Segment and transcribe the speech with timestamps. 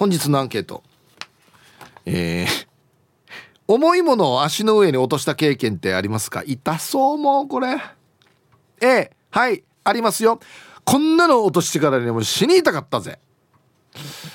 [0.00, 0.82] 本日のアンケート。
[2.06, 2.66] えー、
[3.68, 6.42] 重いものを足の上に落とした経験ってありますか？
[6.46, 7.76] 痛そうもうこれ。
[8.80, 10.40] A はいありますよ。
[10.86, 13.18] こんなの落としてからにも死に痛かったぜ。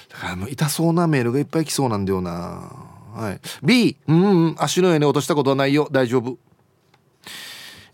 [0.09, 2.71] だからもう痛そうなメールがいっぱい来そうなんだよな。
[3.15, 3.39] はい。
[3.63, 5.87] B うん、うん、足の上に落としたことはないよ。
[5.91, 6.37] 大丈夫。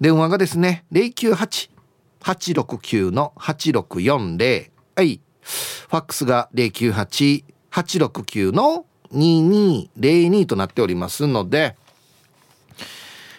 [0.00, 5.20] 電話がですね098-869の8640はい。
[5.42, 11.76] ファックスが098-869の2202となっておりますので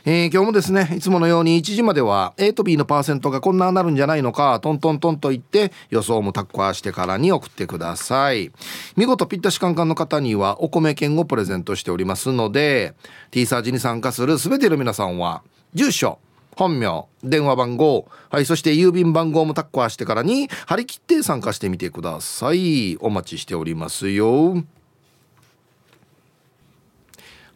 [0.07, 8.51] えー、今日もですねいつものように1時までは A と B のパーセントがこんななるんじゃないのかトントントンと言って予想もタッカーしてからに送ってください。
[8.95, 12.93] 見事ピッタシカンカンの方にはお米券をプレゼントしておりますので
[13.31, 15.41] T サージに参加する全ての皆さんは
[15.73, 16.19] 住所
[16.55, 22.95] 本名電話番号はいそして郵便番号もタッカーしてからに張り切って参加してみてください。
[22.97, 24.63] お待ちしておりますよ。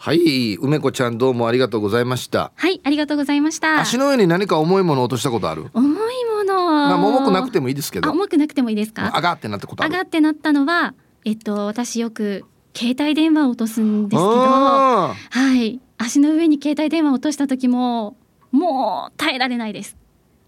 [0.01, 0.55] はい。
[0.55, 2.53] 梅子ちゃんどうもありがとうございました。
[2.55, 3.81] はいありがとうございました。
[3.81, 5.65] 足の上に何か重いものを落としたことある？
[5.73, 6.55] 重いもの。
[6.71, 8.09] まあ重くなくてもいいですけど。
[8.09, 9.11] 重くなくてもいいですか？
[9.13, 10.93] 上がってなったことあがってなったのは
[11.25, 15.15] えっと私よく携帯電話を落とすんですけどは
[15.61, 15.81] い。
[15.97, 18.15] 足の上に携帯電話を落とした時も
[18.53, 19.97] もう耐えられないです。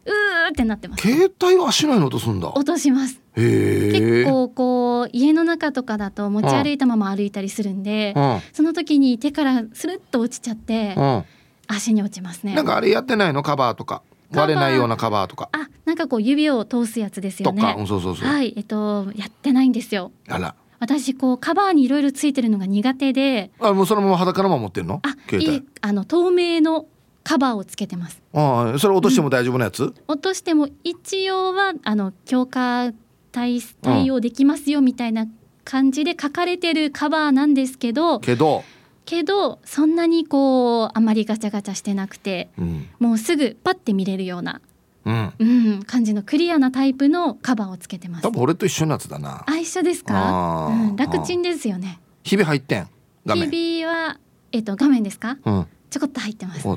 [0.05, 0.13] うー
[0.49, 1.05] ってなってます。
[1.05, 2.47] 携帯を足の上に落とすんだ。
[2.55, 11.23] 落とします結構こう家の中とかだと持ち歩いたまま歩いたりするんで、うん、その時に手からスルッと落ちちゃって、うん、
[11.67, 12.55] 足に落ちますね。
[12.55, 13.41] なんかあれやってないの？
[13.43, 14.03] カバーとか。
[14.33, 15.49] 割れないようなカバーとか。
[15.51, 17.61] あなんかこう指を通すやつですよね。
[17.85, 18.27] そうそうそう。
[18.27, 20.11] はいえっとやってないんですよ。
[20.29, 20.55] あら。
[20.79, 23.51] 私こうカバーにいろいろついてるのが苦手で。
[23.59, 25.01] あもうそのまま裸のまま持ってるの？
[25.03, 26.85] あいいあの透明の
[27.23, 28.21] カバーをつけてます。
[28.33, 32.93] ああそれ落としても大丈夫なやつ、うん、落としても一応はあの強化
[33.31, 35.27] 対対応できますよみたいな
[35.63, 38.63] 感じで書かれてるカバーなんですけどけど。
[39.03, 44.61] けどそんなにこうあまりガチャガチャしてなくて、うん、もうすぐパッて見れるような、
[45.05, 45.33] うん。
[45.39, 45.43] う
[45.77, 48.21] ん、感じのクリアなタイプのカバーをつけてます。
[48.23, 49.43] 多分俺と一緒のやつだな。
[49.47, 51.99] あ一緒ですか、うん、楽ちんですよね。
[52.23, 52.87] 日々入ってん。
[53.25, 53.49] 画面。
[53.49, 54.19] 日々は
[54.51, 56.67] えっと画面ですか、うん、ちょこっと入ってます。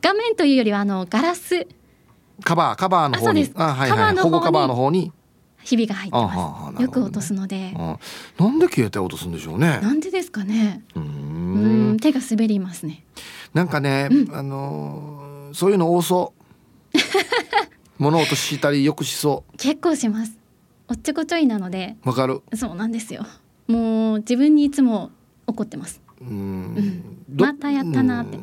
[0.00, 1.66] 画面というよりはあのガラス
[2.42, 4.16] カバーカバーの方にあはいはい。
[4.16, 5.12] 保護カバーの方に。
[5.66, 9.80] ひびが入ってます、ね、よく落とすので、なんで携帯落とすんでしょうね。
[9.82, 10.84] なんでですかね。
[10.94, 11.96] うん。
[12.00, 13.04] 手が滑りますね。
[13.52, 16.34] なんかね、うん、あのー、そういうの多そ
[16.94, 16.98] う。
[17.98, 19.56] 物落としたりよくしそう。
[19.56, 20.38] 結構します。
[20.88, 21.96] おっちょこちょいなので。
[22.04, 22.42] わかる。
[22.54, 23.26] そうなんですよ。
[23.66, 25.10] もう自分にいつも
[25.48, 26.00] 怒ってます。
[26.20, 27.02] うん、
[27.34, 28.38] またやったなって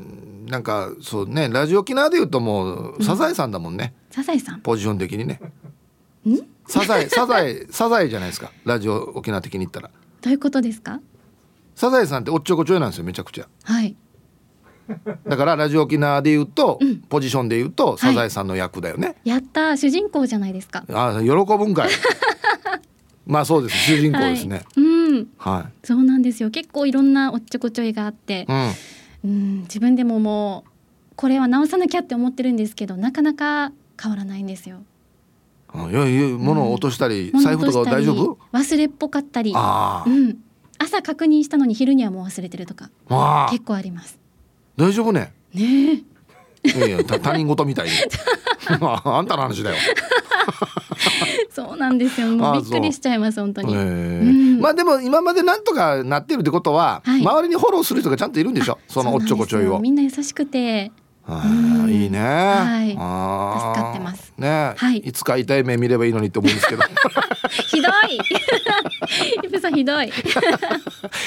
[0.53, 4.61] なんかそうねラジオ沖縄でいうともうサザエさんだもんね、サザエさん？
[4.61, 5.41] ポジション的にね。
[6.67, 8.51] サザエ サザエサザエじゃないですか。
[8.63, 9.89] ラジオ沖縄的に言ったら。
[10.21, 10.99] どういうことですか？
[11.73, 13.47] サザエさんっておっちょこちょいなんですよめちゃくちゃ。
[13.63, 13.95] はい。
[15.27, 20.83] だからラジオ沖縄で言うと、うん、ポジションで言うとサザエさんの役だよね、はい、やった主人公じゃないですか。
[20.87, 21.89] あ喜ぶんかい。
[23.25, 23.77] まあそうです。
[23.87, 25.27] 主人公ですね、はい、うん。
[25.39, 25.87] はい。
[25.87, 26.51] そうなんですよ。
[26.51, 28.71] 結構いろんなおっちょこちょいがあって、うん
[29.23, 30.69] うん自分でももう
[31.15, 34.79] これは直さなきゃって思ってるんですけどなかなか変わらないんですよ。
[35.89, 38.37] いやいや物を落としたり、うん、財布とか大丈夫？
[38.51, 40.37] 忘れっぽかったり、うん、
[40.77, 42.91] 朝確認したのに昼にはもう忘れてるとか
[43.49, 44.19] 結構あります。
[44.77, 45.33] 大丈夫ね。
[45.53, 46.03] ね
[46.63, 47.91] いやいや他人事みたいに
[48.81, 49.75] あんたの話だよ
[51.49, 58.79] そうなんですよ もうびっくりしちゃいます本当に、うん、まあでも今までなんとかなってるってことは、はい、周りにフォローする人がちゃんといるんでしょ？
[58.87, 60.91] そのおっちょこちょいをみんな優しくて
[61.25, 61.41] あ
[61.87, 62.19] いいね。
[62.19, 62.89] はい。
[62.89, 64.33] 助かってます。
[64.37, 64.97] ね、はい。
[64.97, 66.83] いつか痛い目見ればいいのにって思うんですけど。
[67.67, 68.19] ひどい。
[69.73, 70.07] ひどい。
[70.07, 70.11] い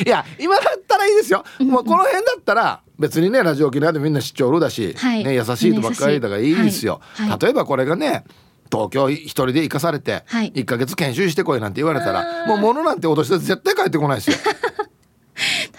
[0.08, 1.44] や、今だったらいいですよ。
[1.60, 7.00] もうこの辺だったら、別にね、ラジオ沖縄でみんな視聴るだし、はい、ね、優しいとばっかりだからいいですよ。
[7.14, 8.24] はいはい、例えばこれがね。
[8.68, 14.36] 東京一人で行かされて、一ヶ月研修してこいなんて言われたら、もう物なんて落として絶対帰ってこないですよ。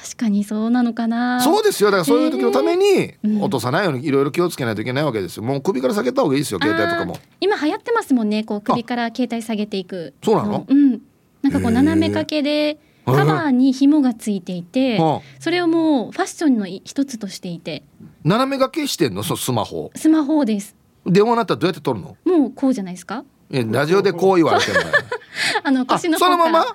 [0.01, 1.41] 確かにそうなのかな。
[1.41, 1.91] そうですよ。
[1.91, 5.43] だからそういう時のために落とさないようにいろいろ気をつけないといけないわけですよ。
[5.43, 6.59] もう首から下げた方がいいですよ。
[6.61, 7.17] 携帯とかも。
[7.41, 8.45] 今流行ってますもんね。
[8.45, 10.13] こう首から携帯下げていく。
[10.23, 10.65] そうなの？
[10.65, 11.01] うん。
[11.41, 12.79] なんかこう斜め掛けで
[13.15, 14.99] カバーに紐がついていて、
[15.39, 17.83] それをもうファッションの一つとしていて。
[18.23, 19.23] 斜め掛けしてんの？
[19.23, 20.75] そスマホスマホです。
[21.05, 22.17] 電話なったらどうやって取るの？
[22.25, 23.23] もうこうじゃないですか？
[23.49, 24.79] ラジオでこう言われても。
[25.63, 26.65] あの腰のそのまま？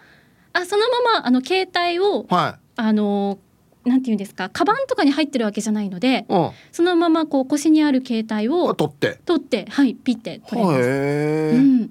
[0.54, 3.38] あそのままあの携帯をはあの
[3.84, 4.48] なんていうんですか？
[4.48, 6.50] カバンとかに入ってるわけじゃないのでいうん。
[6.70, 9.18] そのままこう腰にある携帯を取って。
[9.26, 11.90] 取ってはいピッて取れます、へうえ、ん、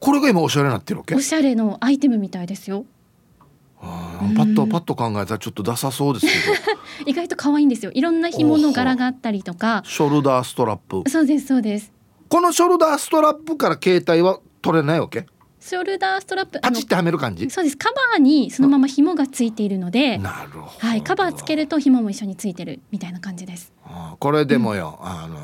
[0.00, 1.14] これが今おしゃれになってるわけ？
[1.14, 2.84] おしゃれのアイテムみたいですよ
[3.80, 6.80] パッとパッと考えたらちょっとダサそうですけど。
[7.06, 7.92] 意外と可愛いんですよ。
[7.94, 9.82] いろんな紐の柄があったりとか。
[9.86, 11.08] ショルダーストラップ。
[11.08, 11.92] そうですそうです。
[12.28, 15.26] このショルダーストラップから携帯は取れないわけ？
[15.60, 17.48] ショルダーストラップパチってはめる感じ？
[17.50, 17.76] そうです。
[17.76, 23.72] カバーにそのまま紐がついているので、なるほど、はい、カバーつけると紐も一緒についてるみたいな感じです。
[24.18, 25.38] これでもよ、あの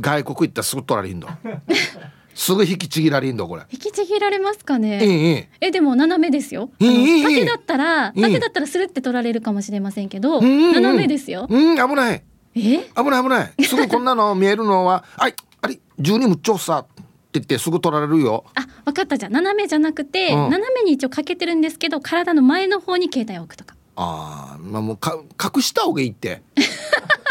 [0.00, 1.38] 外国行ったらすぐ取られんだ
[2.38, 3.62] すぐ引きちぎられんだこれ。
[3.68, 5.04] 引きちぎられますかいね？
[5.04, 5.70] いいいえ。
[5.72, 6.70] でも斜めですよ。
[6.78, 11.48] 縦だったら縦だったらスルって取られるかもしれませんけど、斜めですよ。
[11.50, 12.22] うん危ない。
[12.54, 12.60] え？
[12.60, 13.64] 危ない危ない。
[13.64, 17.02] すぐこんなの見えるのは「はいあれ？12むっちょさ」って
[17.32, 18.44] 言ってすぐ取られるよ。
[18.54, 19.18] あ分かった。
[19.18, 20.50] じゃん斜めじゃなくて、うん。
[20.50, 23.74] 斜めに一応かけてるんですけど体の前の方に携帯を置くとか。
[23.96, 26.40] ああまあもうか隠した方がいいって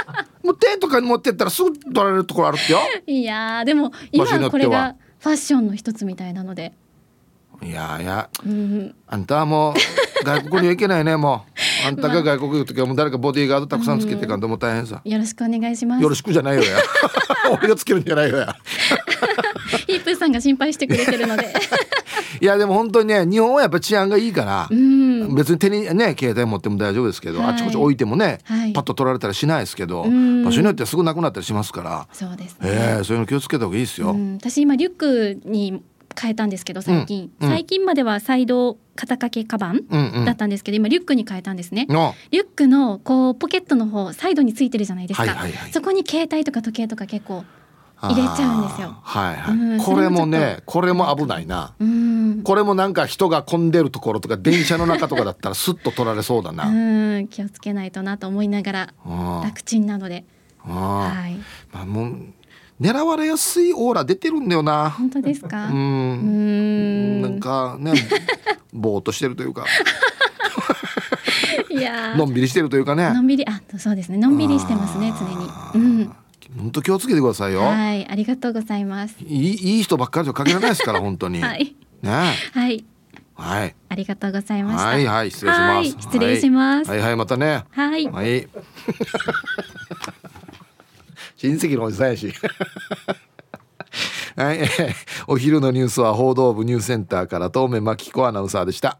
[0.47, 2.79] もう手とかに持ってったらすぐ取られるところあるってよ。
[3.05, 6.71] いやーでも今これがファッションの一つみたいなので。
[7.61, 8.29] いやいや。
[8.45, 9.73] うん、あんたはもう
[10.23, 11.43] 外国には行けないねも
[11.83, 11.87] う。
[11.87, 15.01] あんたが外国行く時はもう誰かボディーガードたくさんつけていかんともう大変さ。
[15.03, 16.03] よろしくお願いします。
[16.03, 16.07] よ。
[16.07, 16.77] ろしくじゃないよや。
[17.51, 18.55] 俺がつけるんじゃないよや。
[19.85, 21.53] ヒープーさんが心配してくれてるので。
[22.39, 25.06] いやでも本当にね日本はやっぱ治安がいいから、うん。
[25.27, 27.53] 別に手にね携帯持っても大丈夫ですけど、はい。
[27.53, 28.73] あちこち置いてもね、はい。
[28.73, 30.43] パッと取られたりしないですけど、うん。
[30.43, 32.69] 場所によってはすぐなくなったりしますから、そうですね。
[32.69, 34.11] ええそういうの気をつけた方がいいですよ。
[34.11, 35.81] うん、私今リュックに
[36.19, 37.47] 変えたんですけど最近、うん。
[37.47, 37.53] うん。
[37.53, 40.25] 最近まではサイド肩掛けカバンうんうん。
[40.25, 45.71] だったんですけど、今リュックに変えたんですね、のリュックのこうポケットの方サイドについてるじゃないですか、はいはいはい。
[45.71, 47.43] そこに携帯とか時計とか結構
[47.99, 48.95] 入れちゃうんですよ。
[49.01, 51.73] はいはい、うんこれもねこれも危ないな。
[51.79, 52.41] うん。
[52.43, 56.67] これもなんか人が混んでるところとか電車の中とかだったらスッと取られそうだな。
[56.67, 59.41] うん気をつけないとなと思いながらうん。
[59.43, 60.25] 楽ちんなので。
[60.65, 60.75] うん。
[60.75, 61.37] はい。
[61.73, 62.17] まあもう
[62.79, 64.91] 狙われやすいオーラ出てるんだよな。
[64.91, 65.67] 本当ですか？
[65.67, 65.71] う。
[65.71, 67.21] うんん。
[67.23, 67.93] なんかね
[68.71, 69.65] ぼーっとしてるというか。
[71.71, 72.17] いやー。
[72.17, 73.11] のんびりしてるというかね。
[73.11, 74.17] のんびりあそうですね。
[74.17, 75.11] のんびりしてますね
[75.73, 75.85] 常に。
[75.85, 76.11] うん
[76.57, 77.61] 本当気をつけてくださいよ。
[77.61, 81.41] はいありがとうございますいいいい人ばっかりじゃ限らないですから本当に。
[81.43, 82.11] はいね
[82.53, 82.85] はい
[83.35, 85.71] はいありがとうございましたはいはい失礼します。
[85.71, 87.63] はい失礼しますはいはいまたね。
[87.71, 88.47] はいはい。
[91.37, 92.33] 親戚のおじさんやし。
[94.35, 94.93] はい、えー
[95.27, 98.99] お昼のニュースは報道部ニュースセンターから東目真紀子アナウンサーでした。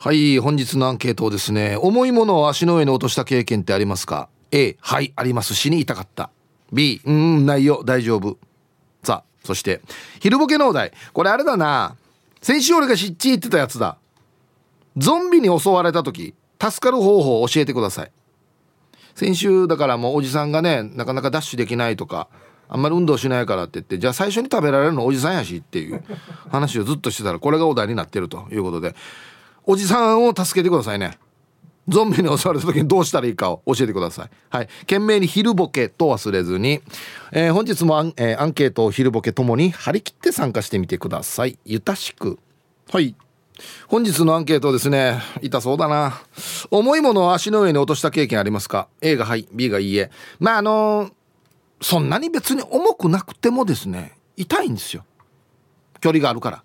[0.00, 5.54] はい、本日のアンケートをですね、重いものを足の上に落とした経験ってありますか ?A、はい、あります。
[5.54, 6.30] 死に痛かった。
[6.72, 8.38] B、うん、ないよ、大丈夫。
[9.02, 9.80] さあ、そして、
[10.20, 10.92] 昼ボケのお題。
[11.12, 11.96] これあれだな。
[12.40, 13.98] 先週俺がしっち言ってたやつだ。
[14.96, 18.12] ゾンビに襲われた時、助かる方法を教えてください。
[19.14, 22.28] 先週だからもうおじさんがねなかなかダッシュできないとか
[22.68, 26.02] あんまり運動しないからって言ってじゃあ最初に食べられるのおじさんやしっていう
[26.50, 28.94] 話をずっとしてたらこれがお題になってるということで
[29.64, 31.18] おじさんを助けてくださいね
[31.88, 34.30] ゾンビに襲われた時にどうしたらいいかを教えてください。
[34.50, 34.68] はい。
[34.80, 36.80] 懸命に昼ボケと忘れずに、
[37.32, 41.58] えー本日もアン,、えーアンケートを昼ボケともに張り切って参加してみてください。
[41.64, 42.38] ゆたしく。
[42.90, 43.16] はい。
[43.88, 46.20] 本日のアンケートですね痛そうだな。
[46.70, 50.10] 重いものを足の上に落とした経験ありますか？A がはい B がいいえ。
[50.40, 51.10] まああの
[51.80, 55.04] そんなに別に重くなくてもですね痛いんですよ。
[56.00, 56.64] 距離があるから。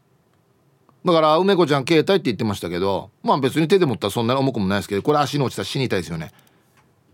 [1.07, 6.31] だから梅子ちゃん携帯って言ってましたけどまあ別に手で持ったらそんなに重くもないですけどこれ足に落ちたら死に痛いですよね。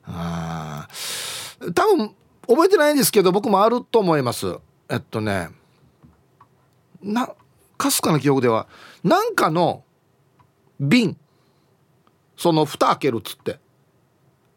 [0.04, 1.74] あー。
[1.74, 2.16] 多分
[2.48, 4.58] 覚えてないんですけど僕もあると思います。
[4.90, 5.50] えっとね。
[7.04, 7.30] な
[7.78, 8.68] かすかな記憶では
[9.04, 9.84] なんかの
[10.80, 11.16] 瓶
[12.36, 13.60] その蓋開けるっつって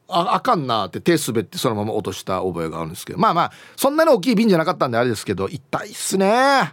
[0.09, 3.19] ああかんなって手滑ってそのまま落とした覚えがあるんですけど。
[3.19, 6.73] まあまあそんなに大きい瓶じゃなかったんであれですけど痛いっすね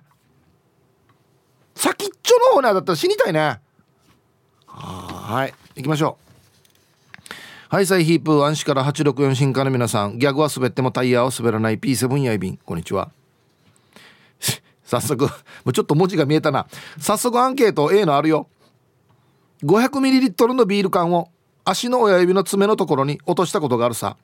[1.75, 3.59] 先っちょの方ねだったら死にたいね。
[4.67, 5.53] はい。
[5.75, 6.23] 行きましょう。
[7.73, 10.19] はいサイヒープー安市から864進化の皆さん。
[10.19, 11.79] ギャグは滑ってもタイヤは滑らない。
[11.79, 12.57] P7 やいびん。
[12.57, 13.11] こんにちは。
[14.85, 15.31] 早速も
[15.65, 16.67] うちょっと文字が見えたな。
[16.99, 18.47] 早速アンケート A のあるよ。
[19.63, 21.29] 500ml のビール缶を
[21.65, 24.17] 足の親指の爪のところに落としたことがあるさ。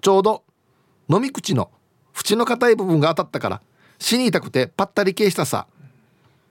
[0.00, 0.44] ちょうど
[1.10, 1.70] 飲み口の
[2.14, 3.60] 縁の硬い部分が当たったから
[3.98, 5.66] 死に痛くてパッタリ系したさ。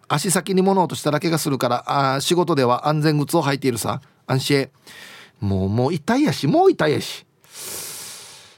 [0.08, 4.02] 足先に物を落としただけがするからあ仕事では安全靴を履いているさ。
[4.26, 4.70] 安心
[5.40, 7.26] もうもう痛いやしもう痛いやし。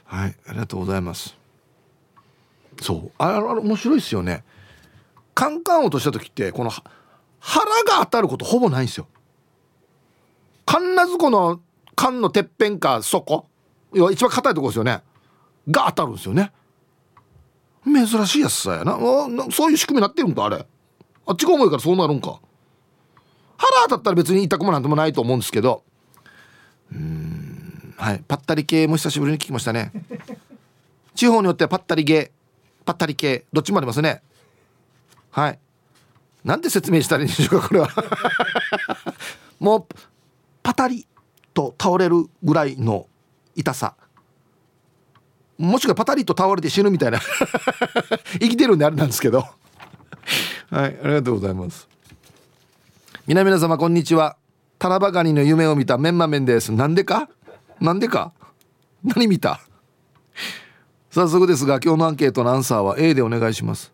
[0.05, 1.35] はいありがとうございます。
[2.81, 3.11] そう。
[3.17, 4.43] あれあれ面白いですよね。
[5.35, 6.69] カンカン落とした時ってこの
[7.39, 9.07] 腹が当たることほぼないんですよ。
[10.67, 11.61] 必ずこの
[11.95, 13.47] 缶のてっぺんか底
[13.93, 15.01] 要は一番硬いとこですよね。
[15.69, 16.51] が当たるんですよね。
[17.85, 18.97] 珍しいやつさやな。
[19.51, 20.65] そういう仕組みになってるんかあれ。
[21.29, 22.39] あっちが重いからそうなるんか。
[23.55, 25.83] 腹当たったら別に痛くもなんともないと思うんですけど。
[26.91, 27.93] うん。
[27.97, 28.23] はい。
[28.27, 29.91] パッタリ系も久しぶりに聞きましたね。
[31.13, 32.31] 地方によってはパッタリ系
[32.83, 34.23] パッタリ系どっちもありますね。
[35.29, 35.59] はい。
[36.43, 37.89] なんで説明したらいいんでしょうかこれは。
[39.59, 39.95] もう
[40.63, 41.05] パタリ
[41.53, 43.05] と倒れるぐらいの
[43.55, 43.93] 痛さ。
[45.59, 47.19] もしくはパタリと倒れて死ぬみたいな。
[48.41, 49.45] 生きてるんであれなんですけど。
[50.71, 51.87] はいありがとうございます。
[53.25, 54.37] 皆々様こんにちは。
[54.77, 56.71] タラバガニの夢を見たメンマメンです。
[56.71, 57.27] なんでか？
[57.81, 58.33] なんでか？
[59.03, 59.61] 何見た？
[61.09, 63.91] 早速ですが今日のアンケートのアンサーは A でお願いします。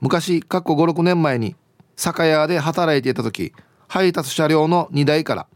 [0.00, 1.56] 昔かっこ56年前に
[1.96, 3.52] 酒屋で働いていた時
[3.88, 5.46] 配達車両の荷台から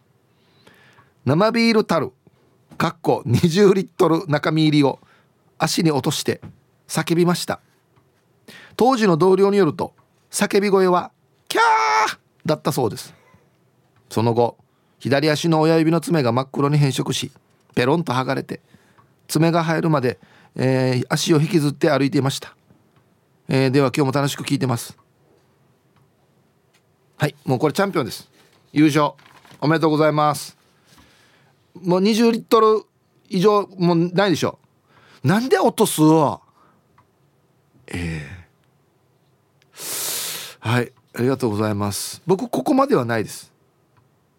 [1.27, 2.13] 生ビール樽
[2.77, 4.99] かっこ20リットル中身入りを
[5.59, 6.41] 足に落として
[6.89, 7.61] 叫びました。
[8.77, 9.95] 当時の同僚によると
[10.31, 11.13] 叫び声は
[11.49, 13.15] 「キャー!」だったそうです。
[14.09, 14.57] その後
[14.99, 17.33] 左足の親指の爪が真っ黒に変色し
[17.75, 18.61] ペロンと剥がれて
[19.29, 20.19] 爪が入るまで、
[20.57, 22.55] えー、足を引きずって歩いていました、
[23.49, 24.97] えー、では今日も楽しく聞いてます。
[27.17, 28.31] はいもうこれチャンピオンです。
[28.73, 29.13] 優勝
[29.61, 30.57] おめでとうございます。
[31.75, 32.85] もう20リットル
[33.29, 34.59] 以上もうないでしょ。
[35.23, 36.01] なんで落とす？
[37.89, 38.40] ええー、
[40.61, 42.23] はいありがとうございます。
[42.27, 43.53] 僕ここまではないです。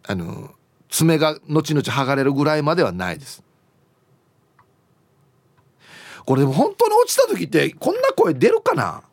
[0.04, 0.52] あの
[0.90, 3.44] 爪が後々剥がれるぐらいまではないです。
[6.26, 9.04] これでも本当に落ちた時ってこんな声出るかな？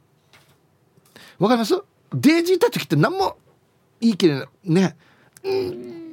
[1.38, 1.74] わかります？
[2.12, 3.36] デージいた時って何も
[4.00, 4.96] いいけどね。
[5.42, 6.12] うん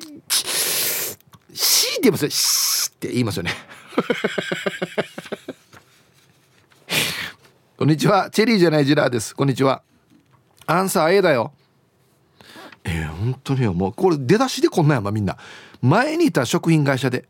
[1.54, 2.30] シーって言いますよ。
[2.30, 3.52] シーって言いますよね。
[7.78, 8.30] こんにちは。
[8.32, 9.36] チェリーじゃないジラーです。
[9.36, 9.82] こんにちは
[10.68, 11.52] アンサー A だよ。
[12.84, 15.38] えー、本当によもうこれ出だしでこんなんやまみんな。
[15.82, 17.26] 前にいた食品会社で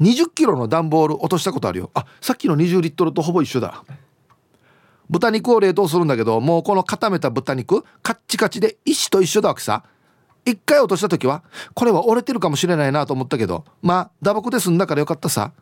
[0.00, 1.90] 20キロの段ボール落としたことあるよ。
[1.94, 3.84] あさっきの20リットルとほぼ一緒だ。
[5.08, 9.84] 豚肉を冷凍するんだけどもうこの固めた豚肉カッチカチで石と一緒だわけさ。
[10.44, 15.52] 一回落とした時はこれは折れてるかもしれないなと思ったけどまあ打撲で済んだからよかったさ。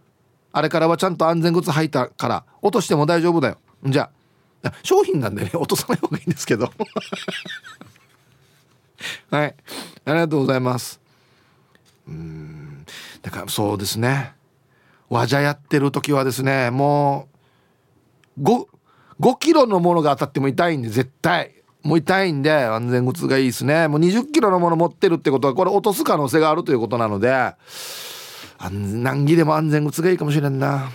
[0.52, 3.58] あれからはちゃんと安全靴履いたから落としても大丈夫だよ。
[3.84, 4.19] じゃあ
[4.82, 6.72] 商品なんでね 落とさない方がいいんですけど。
[9.30, 9.54] はい。
[10.04, 11.00] ありがとうございます。
[12.06, 12.84] うん。
[13.22, 14.34] だからそうですね。
[15.08, 17.28] 和じゃやってる時はですねも
[18.38, 18.66] う 5,
[19.18, 21.54] 5キロのものが当たっても痛いんで絶対。
[21.82, 23.88] もう痛いんで安全靴がいいですね。
[23.88, 27.54] もう20キロのもの持ってるってことはこれ落とす可能性があるということなので
[28.68, 30.90] 難儀でも安全靴がいいかもしれんな。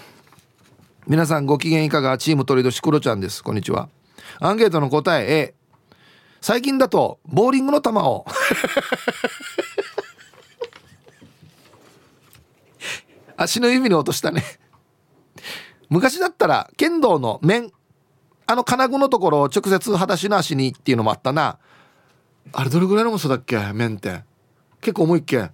[1.07, 2.17] 皆さんご機嫌いかが？
[2.17, 3.43] チーム鳥年クロちゃんです。
[3.43, 3.89] こんにちは。
[4.39, 5.53] アンケートの答え A
[6.41, 8.25] 最近だとボーリングの球を。
[13.37, 14.43] 足の指に落としたね。
[15.89, 17.71] 昔だったら剣道の面。
[18.47, 21.59] あの金具のところを直接裸足の足にっていうのもあったな。
[22.51, 23.59] あれどれぐらいの重さだっけ？
[23.73, 24.23] 面って。
[24.81, 25.51] 結構重いっけ、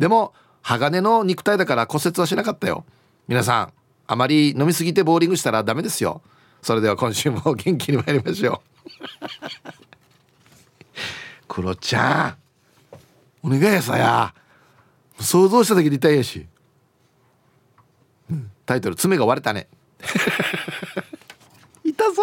[0.00, 2.84] でも鋼の肉体だから骨折はしなかったよ。
[3.28, 3.72] 皆さん
[4.10, 6.20] あまり飲みすぎてボーリングしたらダメですよ。
[6.62, 8.60] それでは今週も元気に参りましょう。
[11.46, 12.36] クロちゃ
[13.44, 14.34] んお願いやさや。
[15.20, 16.44] 想像した時で痛いやし、
[18.28, 19.68] うん、タイトル「爪が割れたね」
[21.84, 22.22] 痛そ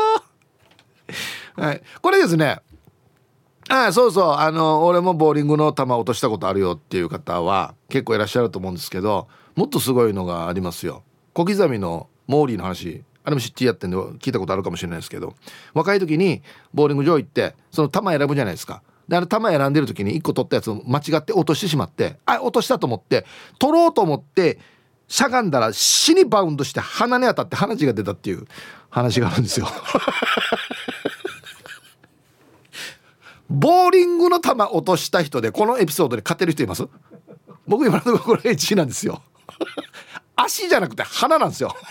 [1.58, 1.62] う。
[1.62, 1.82] はい。
[2.02, 2.60] これですね。
[3.70, 4.34] ああそうそう。
[4.34, 11.04] あの俺もボーリングの球落としたことあるよっていう方は結構いらっしゃると思うんですけどもっとすごいのがありますよ。
[11.38, 15.36] 小刻みのモーリーの話あれも知ってやってんで聞いたことあるかもしれないですけど
[15.76, 16.42] 若い時に
[16.74, 18.82] ボーリング場行ってその球選ぶじゃないですか。
[19.08, 23.24] であの球選んでる時に1個取ったやつを間違って落としてしまってあ落としたと思って
[23.60, 24.58] 取ろうと思って
[25.08, 28.48] しゃがんだら死にバウンドして鼻に当たって鼻血が出たっていう
[28.90, 29.68] 話があるんですよ。
[33.48, 36.88] ボーリングの球落とした人でこのエピソードで勝てる人います？
[37.68, 39.22] 僕今のところ1位なんですよ。
[40.38, 41.76] 足じゃなくて鼻なんですよ。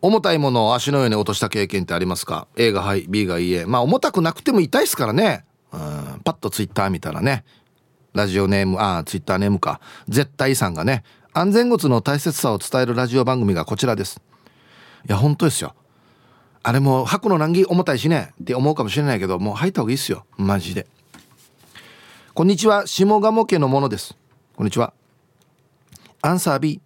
[0.00, 3.66] 重たいものを足の上に落とした経験ってありますか？A がはい B がいいえ。
[3.66, 5.44] まあ重たくなくても痛いですからね。
[5.72, 7.44] うんパッとツイッター見たらね。
[8.12, 9.80] ラジオネームああツイッターネームか。
[10.08, 11.02] 絶対さんがね。
[11.32, 14.20] 安全靴の大切さを伝えるラジオ番組がこちらです。
[15.08, 15.74] いや本当ですよ。
[16.62, 18.32] あれも履くの難儀重たいしね。
[18.40, 20.24] って思うかもしれないけどもう履いた方がいいっすよ。
[20.36, 20.86] マジで。
[22.34, 22.86] こんにちは。
[22.86, 24.16] 下鴨家のものです。
[24.56, 24.92] こんにちは。
[26.24, 26.80] アンサー B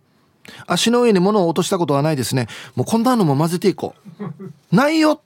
[0.67, 2.49] 足の上に物を落としたことはないですね。
[2.75, 4.75] もうこんなのも混ぜていこう。
[4.75, 5.21] ないよ。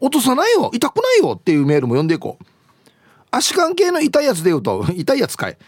[0.00, 0.70] 落とさないよ。
[0.72, 1.32] 痛くないよ。
[1.38, 2.44] っていうメールも読んでいこう。
[3.30, 5.58] 足関係の痛いやつで言うと痛いやつかい。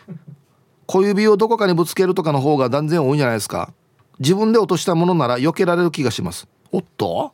[0.87, 3.72] 小指をどこかにぶつけるとかの方が断然多いんじゃないですか。
[4.18, 6.49] 自分で落としたものなら避けられる気がします。
[6.70, 7.32] おっと？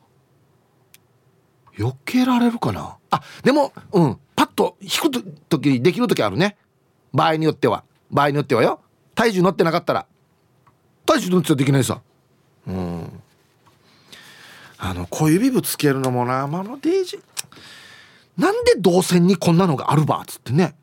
[1.76, 2.96] 避けられるかな？
[3.10, 4.18] あでもうん。
[4.34, 6.56] パッと引く時できる時あるね。
[7.12, 7.84] 場合によっては。
[8.10, 8.80] 場合によってはよ。
[9.14, 10.06] 体重乗ってなかったら。
[11.08, 12.02] 体重乗ってできないさ。
[12.66, 13.22] うん。
[14.76, 16.42] あの小指ぶつけるのもな。
[16.42, 17.18] あのデージ。
[18.36, 20.74] なんで動線にこんなのがあるばっつってね。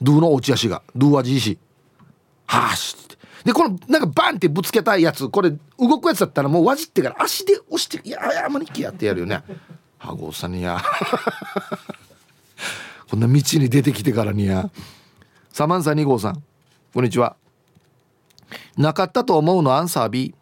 [0.00, 0.82] ドゥの落ち足が。
[0.94, 1.58] ドゥはじいし。
[2.46, 3.16] はあしって。
[3.44, 5.28] でこのなんかバンってぶつけたいやつ。
[5.28, 9.42] これ動くやつだったらもうわじってから足で押して「いやあまりきや」ってやるよね。
[9.98, 10.80] はごさにや。
[13.10, 14.70] こんな道に出てきてからにや。
[15.52, 16.42] サマンサ2号さん。
[16.94, 17.41] こんにちは。
[18.76, 20.34] なかったと思うのアンサー B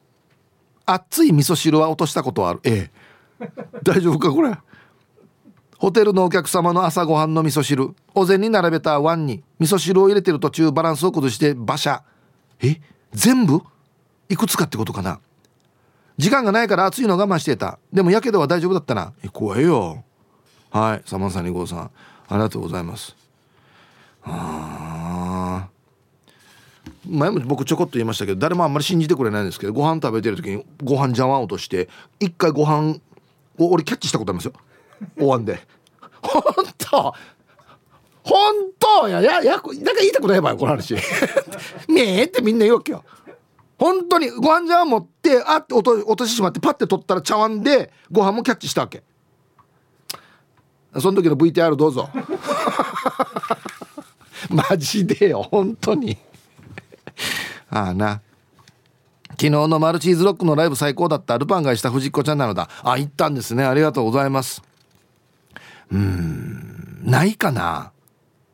[0.87, 2.61] 熱い味噌汁は落としたことはある。
[2.64, 2.90] え
[3.85, 4.57] 大丈夫かこれ？
[5.79, 7.95] ホテルのお客様の朝ごはんの味噌汁。
[8.14, 12.02] お膳に並べた碗に味噌汁を入れてる途中バランスを崩して馬車。
[12.61, 12.81] え？
[13.12, 13.62] 全部？
[14.29, 15.21] いくつかってことかな。
[16.19, 17.79] 時間がないから熱いの我慢してた。
[17.93, 19.12] でもやけどは大丈夫だったな。
[19.25, 20.05] え怖いよ。
[20.71, 21.79] はいサマンサ2号さん。
[21.81, 21.90] あ
[22.33, 23.17] りがとうございます。
[24.23, 25.69] あ
[27.07, 31.88] 前も僕ちょこっと言いましたけど誰もあんまり信じてくれないんですけどご飯食べてる時にご飯茶碗落として
[32.19, 32.99] 一回ご飯
[33.59, 34.52] を俺キャッチしたことありますよ。
[35.19, 35.61] お椀で。
[36.23, 36.42] 本
[36.78, 37.14] 当！
[38.23, 39.09] 本当！
[39.09, 40.95] やややなんか言いたくない場合この話。
[40.95, 41.00] ね
[41.88, 43.04] えってみんな言うわけよ。
[43.78, 49.02] 本当にご飯茶碗持ってあって落と落としてしまってパッて取ったら茶碗でご飯もキャッチしたわけ。
[51.00, 52.11] その時の VTR どうぞ。
[54.51, 56.18] マジでよ本当に。
[57.70, 58.20] ああな。
[59.30, 61.38] 昨日のマルチーズロックのライブ最高だった。
[61.38, 62.68] ルパンがした藤子ちゃんなのだ。
[62.83, 63.64] あ行ったんですね。
[63.64, 64.62] ありがとうございます。
[65.90, 67.00] うん。
[67.04, 67.92] ないかな。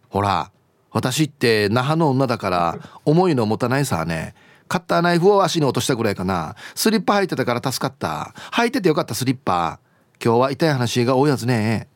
[0.08, 0.50] ほら。
[0.92, 4.34] 私って那覇の女だから重いの持たないさね。
[4.68, 6.56] カッターナイフを足に落としたぐらいかな。
[6.74, 8.34] スリッパ履いてたから助かった。
[8.52, 9.78] 履いててよかったスリッパ。
[10.24, 11.88] 今日は痛い話が多いやつね。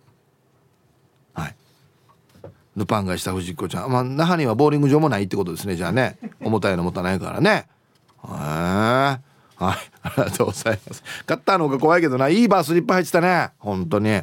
[2.76, 3.90] ルパンがした藤子ちゃん。
[3.90, 5.76] まあ那覇にはボーリング場もないってことですね。
[5.76, 6.18] じゃあね。
[6.40, 7.50] 重たいの持たないからね。
[7.50, 9.20] へえはい。
[9.60, 9.76] あ
[10.16, 11.02] りがとうございます。
[11.26, 12.28] カッターの方が怖いけどな。
[12.28, 13.50] いいバースリッパ入ってたね。
[13.58, 14.22] 本当に。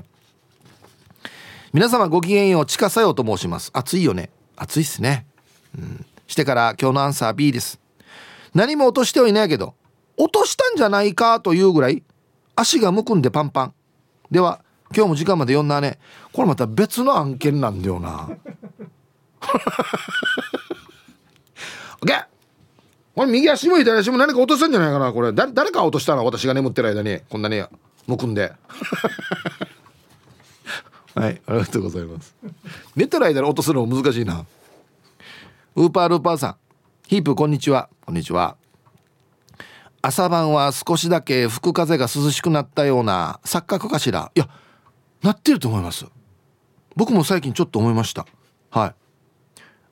[1.73, 3.69] 皆様ごきげんよう地下作用と申します。
[3.73, 4.29] 暑いよね。
[4.55, 5.27] 暑いっすね。
[5.77, 6.05] うん。
[6.25, 7.79] してから今日のアンサー B です。
[8.53, 9.75] 何も落としてはいないけど
[10.17, 12.01] 落としたんじゃないかというぐらい
[12.55, 13.73] 足がむくんでパンパン。
[14.31, 14.61] では
[14.95, 15.99] 今日も時間まで読んだね。
[16.33, 18.29] これまた別の案件なんだよな。
[22.01, 22.25] OK
[23.15, 25.33] これ右足も左足も何か落としたんじゃないかなこれ。
[25.33, 26.23] 誰誰か落としたの？
[26.25, 27.19] 私が眠ってる間に。
[27.29, 27.63] こんなに
[28.05, 28.53] むくんで。
[31.15, 32.35] はいありがとうございます。
[32.95, 34.45] 寝てる間に落とすの難しいな。
[35.75, 36.55] ウーパールーパーさん。
[37.07, 37.89] ヒープこんにちは。
[38.05, 38.55] こんにちは。
[40.03, 44.31] 朝晩は少しだけ吹く風が涼しくなったような錯覚かしら？
[44.35, 44.47] いや
[45.21, 46.05] なってると思います。
[46.95, 48.25] 僕も最近ちょっと思いました。
[48.69, 48.95] はい。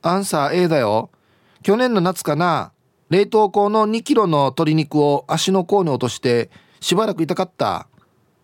[0.02, 1.10] アンサー A だよ。
[1.64, 2.72] 去年の夏かな
[3.10, 7.88] 冷凍庫の2キロの鶏肉を足の甲に落としてしばらく痛かった。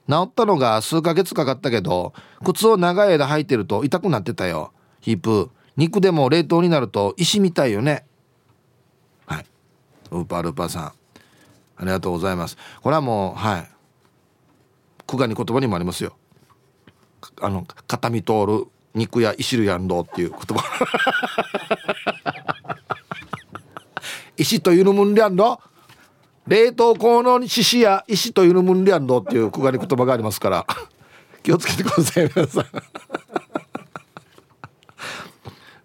[0.10, 2.14] 治ったのが数ヶ月かかったけど
[2.44, 4.74] 靴を長い間履いてると痛くなってたよ。
[5.00, 8.06] ヒープ肉でも冷凍になると石みたいよね。
[9.26, 9.46] はい。
[10.12, 10.84] ウーパールーパーさん。
[10.84, 10.94] あ
[11.82, 12.58] りがとうございます。
[12.82, 13.70] これはもうはい。
[15.08, 16.16] 久我に言葉にもありますよ。
[17.42, 20.64] あの片身通る肉や石るやんどうっていう言葉。
[24.38, 25.60] 石というのもんりゃんど。
[26.48, 30.66] 冷凍庫の獅子や石というのもんりゃんどっていうくがり言葉がありますから。
[31.44, 32.66] 気をつけてください皆さん。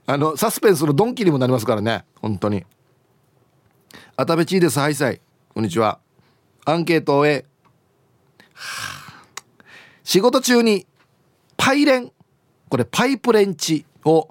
[0.09, 2.05] あのサスペンスのドンキにもなりますからね。
[2.21, 2.65] 本当に。
[4.17, 4.79] あたべちーです。
[4.79, 5.21] はいさい。
[5.55, 5.99] こんにちは。
[6.65, 7.45] アンケートを終え。
[10.05, 10.87] 仕事中に
[11.67, 12.13] パイレン
[12.69, 14.29] これパイプレンチを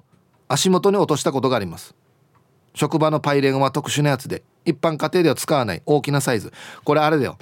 [0.48, 1.94] 足元に落としたことがあります。
[2.72, 5.82] 職場のパイレンは特殊なやつで一般家庭では使わない。
[5.84, 6.50] 大きなサイズ。
[6.82, 7.36] これあれだよ。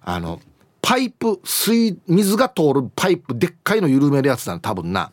[0.00, 0.40] あの
[0.80, 5.10] パイプ水水が通るパイプでっかいの緩めるやつだな多分な。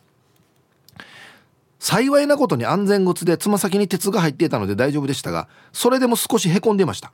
[1.80, 7.10] 幸いなことに安全靴でつま先に鉄が入っていたので大丈夫でしたがそれでも少しへこんでました。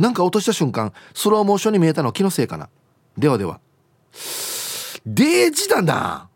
[0.00, 2.68] なんか落とした瞬間スローモーションに見えたのは気のせいかな。
[3.16, 3.60] ではでは。
[5.14, 6.28] デージだな。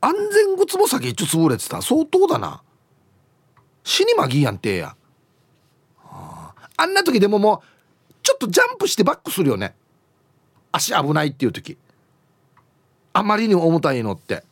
[0.00, 1.80] 安全靴も先一応潰れてた。
[1.80, 2.62] 相当だな。
[3.84, 4.94] 死にまぎやんてや。
[6.76, 7.62] あんな時でもも
[8.10, 9.74] うちょっとジャンプしてバックするよね。
[10.70, 11.78] 足危ないっていう時。
[13.14, 14.44] あまりにも重たいのって。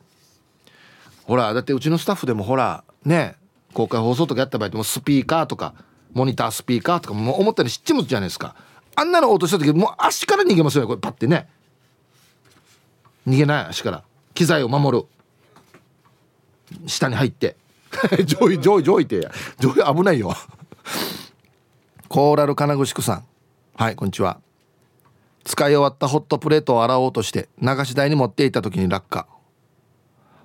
[1.25, 3.35] ほらだってうちのスタッフでもほらね
[3.75, 5.75] 公開放送とかやった場合でもスピーカーとか
[6.15, 8.57] モニタースピーカーとかも思ったりしっちむじゃないですか。
[8.95, 10.99] あんなの落とした時もう足から逃げますよこれ。
[10.99, 11.49] パッてね。
[13.27, 15.07] 逃げない足から機材を守る。
[16.87, 17.57] 下に入って。
[18.25, 20.35] 上位上位上位って上位危ないよ。
[22.09, 23.25] コーラル金具宿さん。
[23.75, 24.41] はいこんにちは。
[25.45, 29.27] 使い終わったホットプレートを洗おうとして流し台に持っていた時に落下。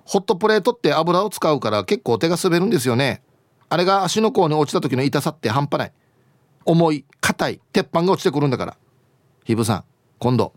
[0.04, 3.22] ホットプレートって油を使うから結構手が滑るんですよね。
[3.68, 5.92] あれが足の甲に落ちた時の痛さって半端ない。
[6.64, 8.76] 重い硬い鉄板が落ちてくるんだから。
[9.44, 9.84] ひぶさん
[10.18, 10.52] 今度。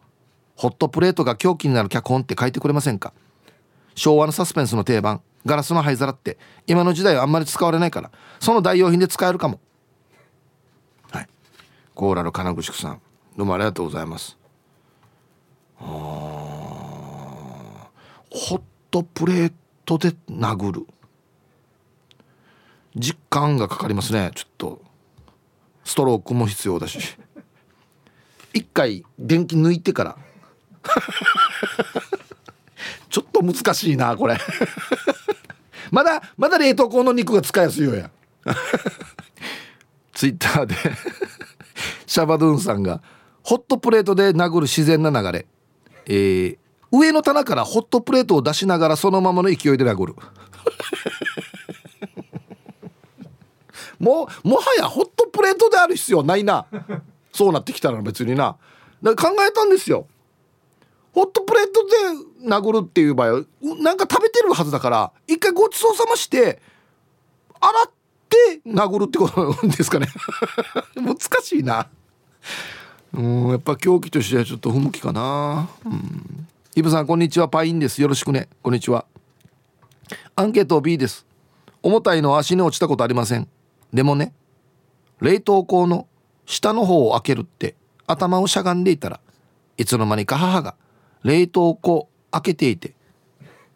[0.55, 3.13] ホットプレートが凶器になる脚本って書いてくれませんか？
[3.93, 5.21] 昭和のサスペンスの定番。
[5.45, 6.37] ガラスの灰皿って。
[6.65, 8.11] 今の時代はあんまり使われないから。
[8.39, 9.59] その代用品で使えるかも。
[11.11, 11.27] はい。
[11.93, 13.01] コーラル金具宿さん。
[13.37, 14.37] どうもありがとうございます。
[15.79, 17.89] あホ
[18.55, 19.53] ットプレー
[19.85, 20.87] トで殴る。
[22.95, 24.31] 実感がかかりますね。
[24.33, 24.81] ちょっと。
[25.83, 26.99] ストロークも必要だし。
[28.53, 30.17] 一回電気抜いてから。
[33.09, 34.37] ちょっと難しいなこれ。
[35.91, 38.09] まだまだ冷凍庫の肉が使いやすいよや。
[40.13, 40.75] ツイッターで
[42.05, 43.01] シャバドゥンさんが
[43.43, 45.45] ホットプレートで殴る自然な流れ。
[46.07, 46.57] えー、
[46.91, 50.15] 上の棚からホットプレートを出しながらそのままの勢いで殴る。
[53.99, 56.65] もうもはやホットプレートである必要ないな。
[57.31, 58.57] そうなってきたら別にな。
[59.01, 60.07] ら考えたんですよ。
[61.15, 61.87] ホットプレート
[62.43, 63.43] で殴るっていう場合は
[63.81, 66.61] なんか食べてるはずだから一回ごちそうさまして
[67.61, 67.91] 洗っ
[68.29, 70.07] て殴るってことですかね。
[70.93, 71.87] 難しいな。
[73.13, 75.69] うんやっぱ狂気としてはちょっと不向きかな。
[75.85, 76.47] うん。
[76.75, 77.47] イブさんこんにちは。
[77.47, 78.01] パインです。
[78.01, 78.49] よろしくね。
[78.61, 79.05] こんにちは。
[80.35, 81.25] アンケート B です。
[81.81, 83.47] 重たいの足に落ちたことありません。
[83.93, 84.33] でもね
[85.21, 86.07] 冷凍庫の
[86.45, 87.75] 下の方を開けるって
[88.05, 89.21] 頭をしゃがんでいたら
[89.77, 90.75] いつの間にか母が
[91.25, 92.93] 冷凍庫開けていて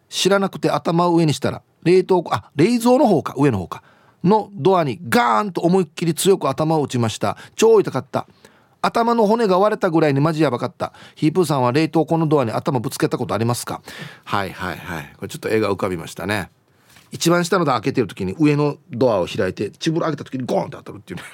[0.08, 3.82] 知らなくて頭を上にしたら冷凍庫あ冷蔵の方か上の方か
[4.24, 7.36] のドアにガーンと思いっきり強く頭を打ちました。
[7.56, 8.26] 超痛かった。
[8.82, 10.92] 頭の骨が割れたぐらいにマジやばかった。
[11.14, 13.82] ヒープーさんは冷凍庫のドアに頭ぶつけたことありますか？
[14.24, 15.12] はいはいはい。
[15.16, 16.50] これちょっと絵が浮かびましたね。
[17.10, 21.24] 一番下のドア開けてる時に上のドアを開いてチブル開けた時にゴーンって当たるっていうね。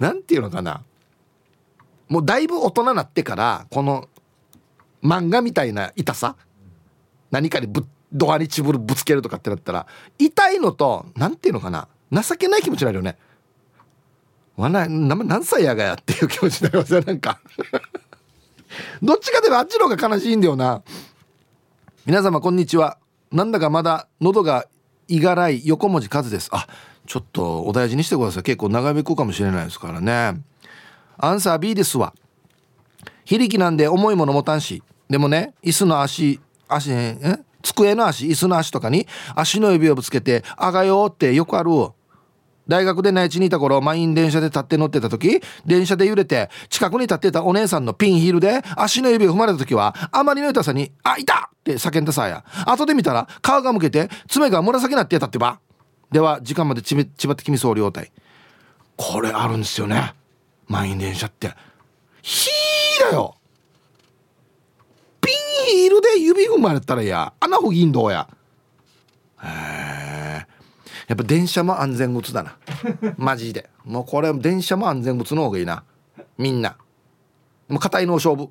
[0.00, 0.82] なんていうのかな？
[2.12, 4.06] もうだいぶ大人なってからこの
[5.02, 6.36] 漫画みたいな痛さ
[7.30, 9.86] 何かにぶドアにチブルぶつけるとかってなったら
[10.18, 13.16] 痛いのと何ていうのかな情けない気持ちになるよね。
[14.58, 17.40] わな何歳やがやっていう気持ちになりますよ なんか。
[19.02, 20.82] どっちかでもあっちの方が悲しいんだよな。
[22.04, 22.98] 皆様こんにちは。
[23.30, 24.66] なんだかまだ喉が
[25.08, 26.50] いがらい横文字数です。
[26.52, 26.66] あ
[27.06, 28.42] ちょっとお大事にしてください。
[28.42, 30.51] 結構長引くかもしれないですからね。
[31.24, 32.12] アンサー B ですわ。
[33.24, 34.82] 非力なんで重いもの持たんし。
[35.08, 37.38] でもね椅子の足足え？
[37.62, 39.06] 机の足椅子の足とかに
[39.36, 41.70] 足の指をぶつけて「あがよ」ってよくある
[42.66, 52.44] 大学で内地にいた頃満員電車で立って乗ってた時電車で揺れて近くに立ってたお姉さんのピンヒールで足の指を踏まれた時はあまりの痛さに「あいた!」って叫んださや。
[52.66, 55.60] 後で見たら皮がむけて爪が紫になってたってば。
[56.10, 58.10] では時間までちめちばってきみそう両体
[58.96, 60.14] これあるんですよね。
[60.72, 61.54] 満員電車って。
[62.22, 63.34] ヒーだよ。
[65.20, 65.34] ピン
[65.66, 67.34] ヒールで指踏まれたらや。
[67.40, 68.26] 穴ほぎんどうや。
[69.42, 70.46] へえ
[71.08, 72.56] やっぱ電車も安全靴だな。
[73.18, 73.68] マジで。
[73.84, 75.84] もうこれ電車も安全靴の方がいいな。
[76.38, 76.78] みんな。
[77.68, 78.48] もう硬いの勝負。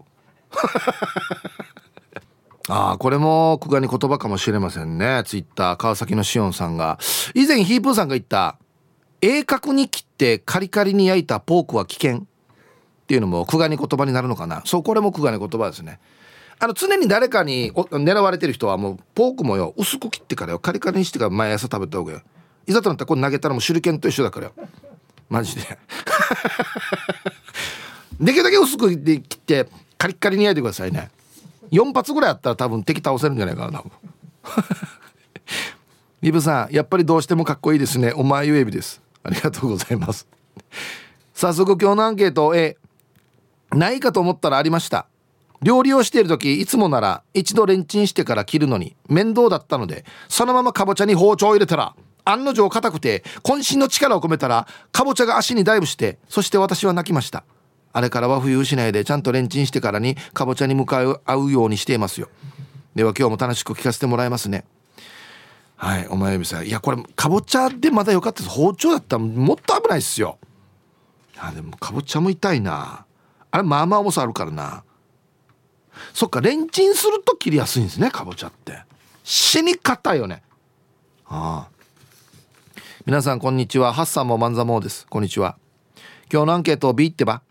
[2.70, 5.24] ああこれも久我に言葉かもしれませんね。
[5.26, 7.00] ツイッター川崎のしおんさんが。
[7.34, 8.60] 以前ヒープーさんが言った
[9.22, 12.22] 鋭角に切ってカリカリに焼いたポークは危険っ
[13.08, 14.64] ていうのも久我に言葉になるのかな。
[14.66, 16.00] そうこれも久我に言葉ですね。
[16.60, 20.60] あの常に誰かに狙われてる人はもうポークもよ薄く切ってからよ。
[20.60, 22.22] カリカリにしてから毎朝食べた方がよ。
[22.68, 24.54] いざとなったらこれ投げたらもう手裏剣と一緒だからよ。
[25.30, 25.62] マジで。
[28.20, 31.10] できるだけ薄く切ってカリカリに焼いてくださいね。
[31.72, 33.80] 4発ぐらいあったら多分敵倒せるんじゃないかな。
[33.80, 33.92] 多 分
[36.22, 38.14] リブさんやっぱりどうしてもかっこいいですね。
[38.16, 39.02] お前ゆえびです。
[39.24, 40.28] ありがとうございます。
[41.34, 42.78] 早速今日のアンケート A
[43.74, 45.08] ないかと思ったらありました。
[45.62, 57.44] 料理をしている時いつもなら一度レンチンしてから切るのに面倒だったのでそのままかぼちゃに包丁を入れたら案の定硬くて渾身の力を込めたらかぼちゃが足にダイブしてそして私は泣きました。
[57.94, 62.30] あれからは冬しないでちゃんとレンチンしてからにかぼちゃに向かう合うようにしていますよ。
[62.96, 64.64] では今日も楽しく聞かせてもらいますね。
[65.82, 68.56] はいお前指さんいやこれかぼちゃでまだよかったです。
[68.56, 70.38] 包丁だったらもっと危ないっすよ。
[71.40, 73.04] あでもかぼちゃも痛いな。
[73.50, 74.84] あれまあまあ重さあるからな。
[76.14, 78.84] そっかレンチンすると切りやすいんですねかぼちゃって。
[79.24, 80.44] 死に硬いよね。
[81.26, 81.70] ああ。
[83.08, 83.92] 皆さんこんにちは。
[83.92, 85.08] ハッサンもマンザモーです。
[85.08, 85.58] こんにちは。
[86.32, 87.42] 今日のアンケートを B ってば。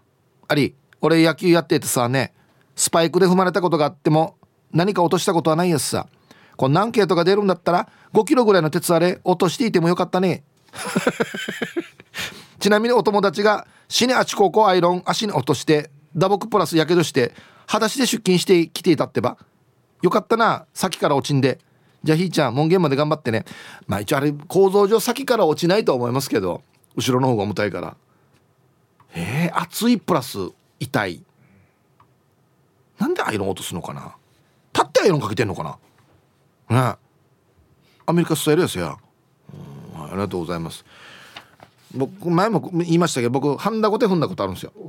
[0.47, 2.33] あり俺野球やっててさね。
[2.77, 4.37] スパイクで踏まれたことがあっても
[4.71, 6.07] 何か落としたことはないやつさ。
[6.61, 10.45] こんなアンケートが出るんだったら5キロぐらいの鉄あれ落としていてもよかったね。
[12.61, 17.33] ちなみにお友達が死にあちここアイロン足に落として打撲プラスやけどして
[17.67, 19.39] 裸足で出勤してきていたってば
[20.03, 21.61] よかったな先から落ちんで。
[22.05, 23.47] じゃあひーちゃん門限まで頑張ってね。
[23.87, 26.61] まあ一応あれ構造上先から落ちないと思いますけど
[26.95, 27.97] 後ろの方が重たいから。
[29.15, 30.37] えー、熱いプラス
[30.79, 31.25] 痛い。
[32.99, 34.15] なんでアイロン落とすのかな？
[34.75, 35.79] 立ってアイロンかけてんのかな？
[36.71, 36.99] ア
[38.13, 39.01] メリカスタイルですよ、
[39.97, 40.85] ありがとうございます。
[41.93, 44.73] 僕前も言いましたけど僕ハンダゴテ踏んだことあるんですよ。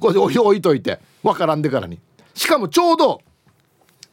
[0.00, 2.00] これ置いといて分からんでからに。
[2.34, 3.20] しかもちょうど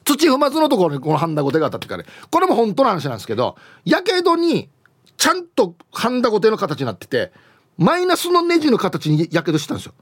[0.03, 2.03] 土踏まずのところにこのハンダゴテが当たってから。
[2.29, 4.69] これも本当の話なんですけどやけどに
[5.15, 7.31] ちゃんとハンダゴテの形になってて
[7.77, 9.93] マイナスのネジの形にやけどしたんですよ。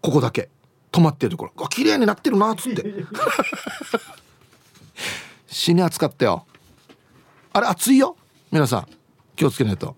[0.00, 0.48] ここだけ。
[0.92, 1.52] 止まってるところ。
[1.64, 2.84] あ綺麗になってるなっつって。
[5.46, 6.46] 死に暑かったよ。
[7.52, 8.16] あれ暑いよ？
[8.50, 8.86] 皆さん
[9.36, 9.96] 気をつけないと。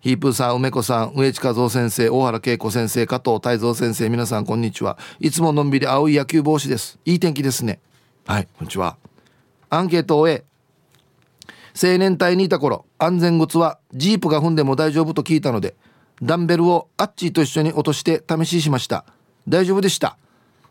[0.00, 4.98] ヒープーさん梅子さん植地和夫先生大原恵子先生加藤泰造先生皆さんこんにちは。
[5.18, 6.98] いつものんびり青い野球帽子です。
[7.04, 7.80] いい天気ですね。
[8.26, 8.96] はいこんにちは。
[9.70, 10.44] アンケートを終え
[11.74, 15.74] 青年隊にいた頃安全靴はジープが踏んでも大丈夫と聞いたので
[16.22, 19.04] ダンベルをアッチーと一緒に落として試ししました
[19.48, 20.16] 大丈夫でした。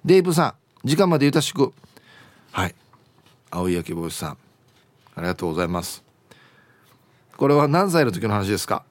[0.04, 1.74] デイブさん時間までゆたしく。
[2.52, 2.76] はい。
[3.52, 4.38] 青い焼き帽子さん
[5.16, 6.04] ありがとうございます。
[7.38, 8.84] これは何歳の時の話ですか？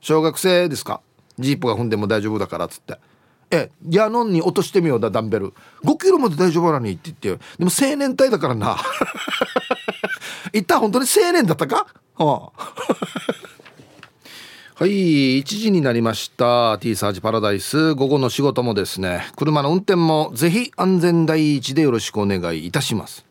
[0.00, 1.00] 小学生ですか？
[1.38, 2.98] ジープが踏んでも大丈夫だからっつって。
[3.50, 5.52] えヤノンに落としてみようだダンベル。
[5.84, 8.76] 5キロまで大丈夫なのにって言ってでも青年隊だからな。
[10.52, 12.62] 一旦本当に青年だったか、はあ。
[14.78, 16.76] はい1時になりました。
[16.78, 17.94] T サージパラダイス。
[17.94, 23.24] 午後の仕事もですね車の運転もぜひ安全第一でよろしくお願いいたします。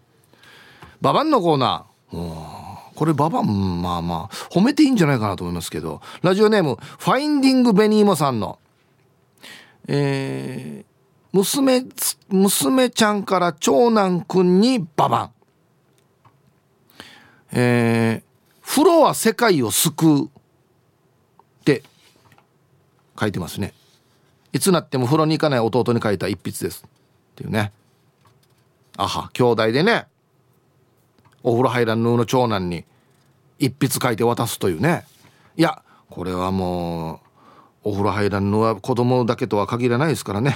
[1.02, 2.96] ババンのコーナー。
[2.96, 6.02] これババンまあまあ褒めていいんじゃないかなと思いますけど。
[6.24, 8.58] ラジオネームファインディングベニーモさんの。
[9.88, 10.86] えー、
[11.32, 11.86] 娘
[12.30, 15.32] 娘ちゃんから長男くんにババン。
[17.52, 20.30] えー、風呂は世界を救う。
[21.66, 21.82] って
[23.20, 23.74] 書いてますね。
[24.54, 26.86] いつなっても風呂に行かない弟に書いた一筆です。
[26.86, 26.90] っ
[27.36, 27.74] ていうね。
[28.98, 30.06] あは兄弟でね
[31.44, 32.86] お風呂入らんぬの長男に
[33.60, 35.06] 一筆書いて渡すというね。
[35.58, 37.16] いやこれはも
[37.84, 40.56] うお風呂入らんのは子供だけとは限らないですからね。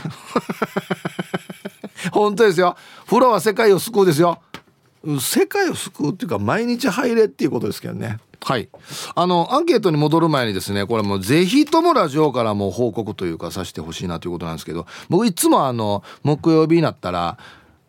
[2.13, 2.77] 本当ですよ。
[3.07, 4.41] 風呂は世界を救うですよ。
[5.19, 8.19] 世界を救うっていうか毎日入れっていうことですけどね。
[8.41, 8.69] はい。
[9.15, 17.37] あのアンケートに戻る前にですねこれもうぜひともラジオからも報告というかさせてほしいなということなんですけど僕いつもあの木曜日になったら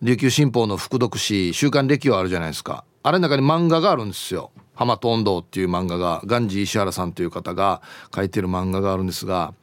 [0.02, 2.84] 琉球新報の副読誌「週刊歴」はあるじゃないですか。
[3.02, 7.80] あれの中に漫画があるんですよ「浜と温度」っていう漫画がガンジー石原さんという方が
[8.14, 9.54] 書いてる漫画があるんですが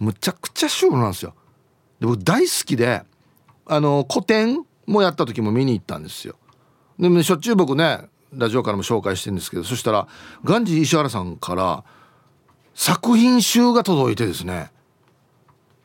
[0.00, 1.34] むちゃくちゃシュールなんですよ。
[2.00, 3.02] で僕大好きで
[3.66, 6.34] あの個展もやった時も見に行ったんですよ。
[7.00, 8.00] でも、ね、しょっちゅう僕ね
[8.34, 10.06] ラジオからも紹介してるんですけどそしたら
[10.44, 11.82] ガンジー石原さんから
[12.74, 14.70] 作品集が届いてですね。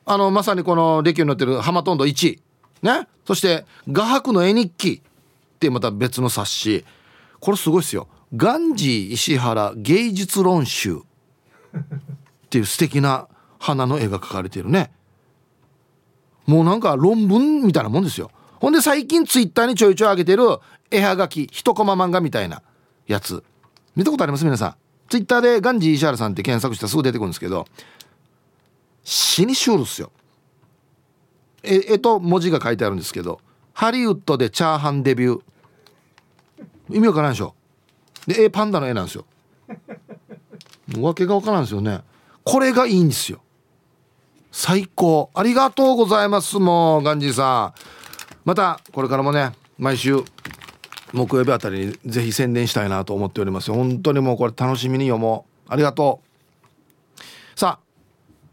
[0.05, 2.39] あのまさにこの歴に載ってる「浜トンド1」
[2.83, 3.07] ね。
[3.25, 6.85] そして「画伯の絵日記」ってまた別の冊子。
[7.39, 10.99] これすごいですよ「ガンジー石原芸術論集」
[11.75, 11.79] っ
[12.49, 14.91] ていう素敵な花の絵が描かれているね。
[16.45, 18.29] もうなんか論文みたいなもんですよ。
[18.59, 20.43] ほんで最近ツイッターにちょいちょい上げてる
[20.91, 22.61] 絵はがき一コマ漫画みたいな
[23.07, 23.43] やつ。
[23.95, 24.45] 見たことあります？
[24.45, 24.75] 皆さん。
[25.09, 27.67] ツイッターでガンジー石原さんって検索したらすぐ出てくるんですけど
[29.03, 30.11] 死にシュールっすよ。
[31.63, 33.39] 絵と文字が書いてあるんですけど
[33.73, 35.41] ハリウッドでチャーハンデビュー。
[36.95, 37.55] 意味わからんでしょ。
[38.27, 39.25] で絵パンダの絵なんですよ。
[40.99, 42.01] わけがわからんですよね。
[42.43, 43.41] これがいいんですよ。
[44.51, 45.29] 最高。
[45.33, 47.84] ありがとうございますもうガンジーさん。
[48.45, 50.23] またこれからもね毎週
[51.11, 53.71] 木曜日あたりにぜひ宣伝したいなと思っております。
[53.71, 55.73] 本当にもうこれ楽しみに読もう。
[55.73, 56.21] ありがと
[57.17, 57.59] う。
[57.59, 57.79] さ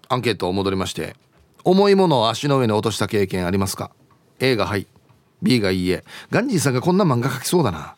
[0.08, 1.16] あアンケート戻りまして
[1.64, 3.90] 重いものを足の上に落とした経験ありますか
[4.40, 4.86] ？A がはい。
[5.42, 6.04] B がいいえ。
[6.30, 7.96] ガンジーさんがこんな漫画描きそうだな。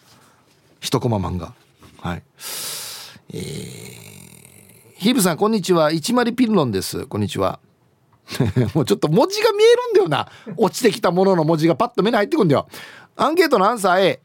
[0.80, 1.54] 一コマ漫画。
[2.00, 2.22] はい。
[3.32, 3.40] えー、
[4.96, 5.92] ヒブさんこんにちは。
[5.92, 7.06] 一丸ピルロンです。
[7.06, 7.60] こんにちは。
[8.74, 10.28] もうちょっと文字が見えるんだよな。
[10.56, 12.66] 落ちてきたものの文字がパッと目に入ってくんだよ。
[13.16, 14.20] アンケートのアンサー A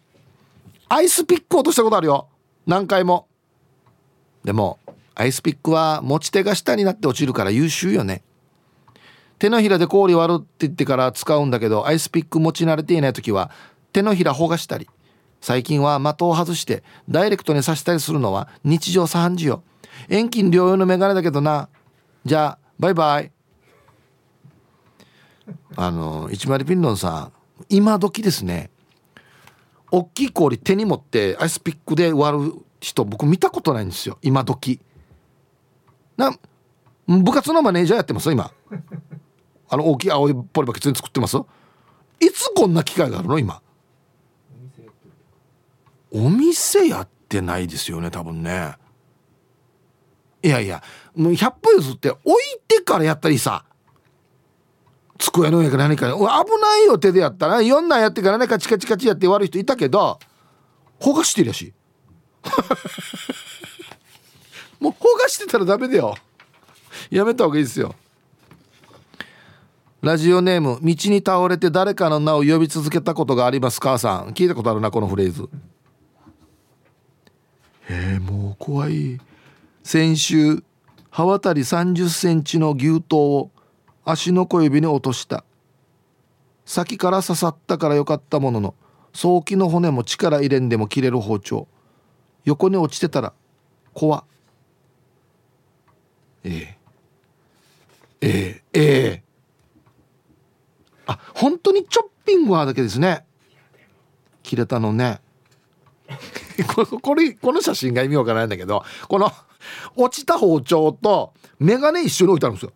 [0.87, 2.27] アイスピック落としたことあるよ。
[2.65, 3.27] 何回も。
[4.43, 4.79] でも
[5.15, 8.23] アイスピックは持ち手が下になって落ちるから優秀よね。
[9.37, 13.51] 手のひらで氷割るって言ってから使うんだけどアイスピック持ち慣れていない時は
[13.93, 14.89] 手のひらほがしたり
[15.41, 19.63] 最近は的を外してダイレクトに刺したりするのは日常茶飯事よ。
[20.07, 21.69] 遠近療養のメガネだけどな。
[22.25, 23.31] じゃあバイバイ。
[25.75, 28.69] あの一丸ピンロンさん今時ですね
[29.91, 34.79] 大きい氷手に持ってアイスピックで割る人僕見たことないんですよ今時。
[36.15, 36.37] な
[37.07, 38.31] 部活のマネージャーやってます？
[38.31, 38.51] 今。
[39.67, 41.37] あの大きい青いポリバケツに作ってます？
[42.19, 43.39] いつこんな機会があるの？
[43.39, 43.61] 今。
[46.11, 48.75] お店やってないですよね多分ね。
[50.43, 50.83] いやいや
[51.15, 53.65] もう100歩譲って置いてからやったりさ。
[55.19, 57.61] 机の上か何か危ないよ手でやったら。
[57.61, 60.19] 4段やってからねカチカチカチやって悪い人いたけど
[60.99, 61.73] ほがしてるやし
[64.79, 66.15] もうほがしてたらダメだよ。
[67.11, 67.93] やめた方がいいですよ。
[70.01, 74.29] ラジオネーム道に倒れて誰かの名を呼び続けたことがあります母さん。
[74.29, 75.49] 聞いたことあるなこのフレーズ。
[77.89, 79.19] えー、もう怖い。
[79.83, 80.63] 先週
[81.09, 83.51] 刃渡り30センチの牛刀を
[84.05, 85.43] 足の小指に落とした。
[86.65, 88.75] 先から刺さったからよかったものの
[89.13, 91.67] 早期の骨も力入れんでも切れる包丁。
[92.45, 93.33] 横に落ちてたら
[93.93, 94.23] 怖
[96.43, 96.77] ええ。
[98.21, 99.23] ええええ。
[101.07, 103.25] あ本当にチョッピングはだけですね。
[104.43, 105.21] 切れたのね。
[107.01, 109.31] これこの写真が意味わからないんだけどこの
[109.95, 112.73] 落ちた包丁と眼鏡一緒に置いてあるんですよ。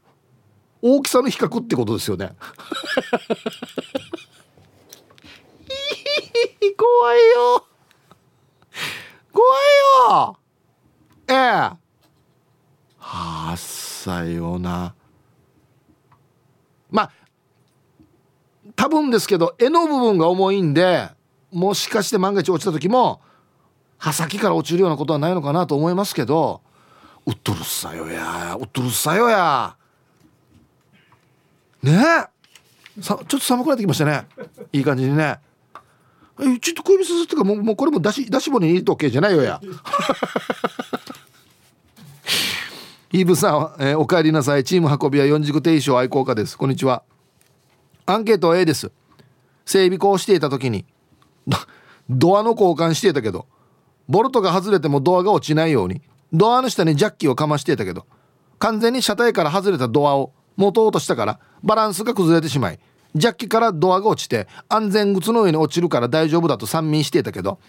[0.86, 2.34] 大きさの比較ってことですよね。
[6.78, 7.66] 怖いよ。
[9.32, 9.60] 怖い
[10.12, 10.38] よ。
[11.30, 11.36] ええ。
[11.36, 11.78] は
[13.00, 14.94] あさよな。
[16.92, 17.12] まあ
[18.76, 21.10] 多分ですけど柄の部分が重いんで
[21.54, 23.22] もしかして万が一落ちた時も
[23.98, 26.62] 刃先から落ちるようなことはないのかなと思いますけど
[27.26, 28.58] うっとるさよや。
[28.60, 29.78] うっとるさよや。
[31.84, 33.02] ねえ。
[33.02, 34.26] さちょっと寒くなってきましたね。
[34.72, 35.40] いい感じにね。
[36.62, 39.62] ちょっと小指すすってかもうもうこれもだしだし骨に入れとけじゃないよや。
[43.12, 44.64] イーブさん、えー、お帰りなさい。
[44.64, 46.58] チーム運びは四軸定称愛好家です。
[46.58, 47.04] こんにちは。
[48.08, 48.92] アンケートは A です。
[49.66, 50.86] 整備工をしていた時に
[52.10, 53.48] ドアの交換してたけど
[54.08, 58.06] ボルトが外れてもドアが落ちないようにドアの下にジャッキをかましてたけど
[58.60, 62.80] 完全に車体から外れたドアを持とうとしたからバランスが崩れてしまい
[63.16, 67.60] ジャッキからドアが落ちて安全靴の上に落ちるから大丈夫だと三民していたけど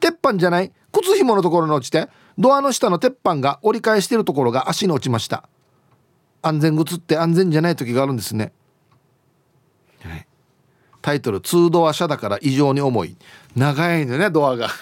[0.00, 5.48] 鉄板じゃない靴紐のところに落ちてドアの下の鉄板が折り返してるところが足に落ちました。
[6.44, 8.52] 安全靴って安全じゃない時があるんですね、
[10.02, 10.26] はい、
[11.00, 13.16] タイトル「2ドア車だから異常に重い」
[13.56, 14.68] 長いんだねドアが。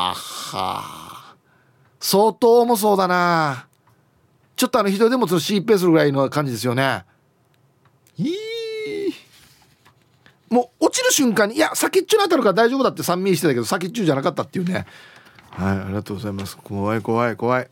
[0.00, 1.17] あは
[2.08, 3.66] 相当重そうだな。
[4.56, 7.04] ちょっとあの人でもちょっと C ペースぐらいの感じですよね。
[8.16, 8.34] いい。
[10.48, 14.86] もう落ちる瞬間にいや先っちょに当たるから大丈夫だって三味してたけど先っちょじゃなかったっていうね。
[15.50, 16.56] はいありがとうございます。
[16.56, 17.68] 怖い怖い怖い。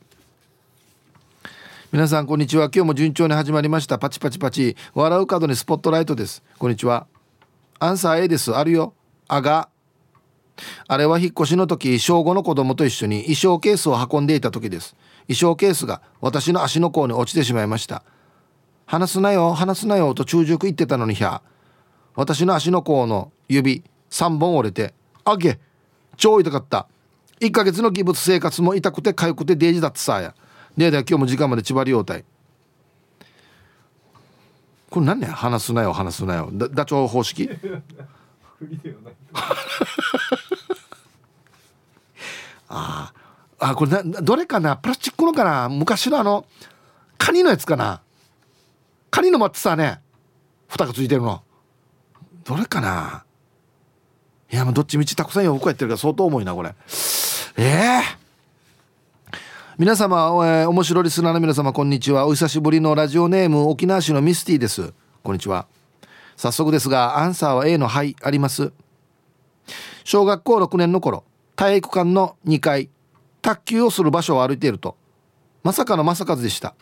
[1.91, 2.65] 皆さんこんにちは。
[2.67, 3.99] 今日も順調に始まりました。
[3.99, 4.77] パチパチパチ。
[4.93, 6.43] 笑う角にスポットライトです。
[6.59, 7.07] こんにちは。
[7.79, 8.55] アンサー A です。
[8.55, 8.93] あるよ。
[9.29, 9.71] あが
[10.89, 14.97] あれは引っ越しの時小5の子供と一緒に衣装ケースを運んでいた時です
[15.29, 18.03] 衣装ケースが私の足の甲に落ちてしまいました
[18.87, 21.43] 話すなよ話すなよと中熟言ってたのにひゃ
[22.15, 24.95] 私の足の甲の指3本折れて
[25.25, 25.59] あげ
[26.17, 26.89] 超痛かった
[27.41, 30.35] 1ヶ月の義物生活も痛くて痒くてデージだってさや
[30.77, 32.25] でで今日も時間まで縛り容態
[34.91, 37.51] これ何ね話すなよ話すなよダチョウ方式
[42.69, 43.13] あ
[43.59, 44.77] あこれなどれかな？
[44.77, 45.69] プラスチックのかな？
[45.69, 46.47] 昔のあの
[47.19, 48.01] カニのやつかな？
[49.11, 50.01] カニのマットさね
[50.69, 51.43] 蓋がついてるの。
[52.45, 53.25] どれかな？
[54.51, 56.75] いやもうどっちみちたくさん洋服やってるから相当重いなこれ。
[57.59, 59.37] ええー、
[59.79, 62.27] 皆様、えー、面白リスナーの皆様こんにちは。
[62.27, 64.93] お久しぶりのラジオネーム沖縄市のミスティです。
[65.23, 65.67] こんにちは。
[66.37, 68.73] 早速ですがアンサーは A の「はい」あります。
[70.05, 71.25] 小学校6年の頃
[71.57, 72.91] 体育館の2階
[73.43, 74.97] 卓球をする場所を歩いていると
[75.65, 76.75] まさかの正和でした。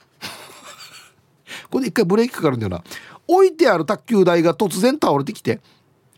[1.70, 2.82] これで一回ブレーキかかるんだよな。
[3.26, 5.60] 置いてある卓球台が突然倒れてきて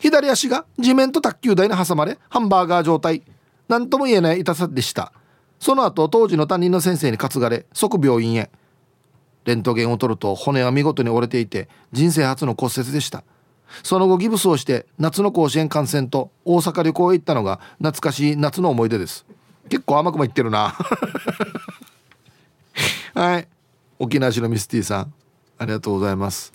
[0.01, 3.23] 左足が地面と卓球台に挟まれハンバーガー状態。
[3.69, 5.13] 何とも言えない痛さでした。
[5.59, 8.51] その後当時の担任の先生に担がれ即病院へ。
[9.47, 13.25] レントゲンを取ると骨は見事に折れていて人生初の骨折でした。
[13.83, 19.25] その後ギブスをして夏の甲子園観戦と大阪旅行へ行ったのが懐かしい夏の思い出です。
[19.69, 20.75] 結構甘くも言ってるな。
[23.15, 23.49] はい。
[23.99, 25.15] 沖縄市のミスティさん
[25.59, 26.53] ありがとうございます。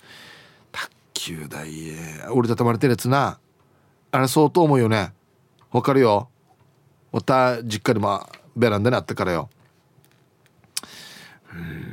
[0.70, 3.38] 卓球台へ折りたたまれてるやつな。
[4.10, 5.12] あれ相当重いよね。
[5.70, 6.28] わかるよ。
[7.10, 9.48] また実家でもベランダにあったからよ。
[11.54, 11.91] うん。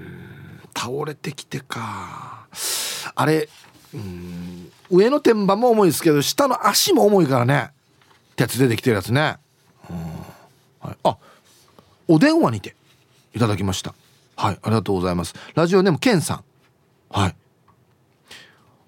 [0.79, 2.47] 倒れてきてか。
[3.13, 3.49] あれ
[3.93, 7.71] うん上の天板も重いですけど下の足も重いからね。
[8.37, 9.37] 鉄でできてるやつね、
[10.79, 11.17] はい、あ
[12.07, 12.75] お電話にて
[13.35, 13.93] いただきました。
[14.37, 15.33] はいありがとうございます。
[15.53, 16.43] ラジオネームケンさん。
[17.09, 17.35] はい。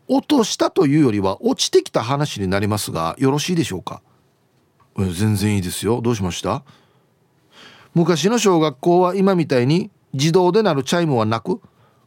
[0.08, 4.02] 落としたというよりは落ちてきた話になりますがよろしいでしょうか？
[4.96, 6.02] 全然いいですよ。
[6.02, 6.64] どうしました？
[7.94, 11.62] 昔の小学校は今みたいに自動で鳴るチャイムはなく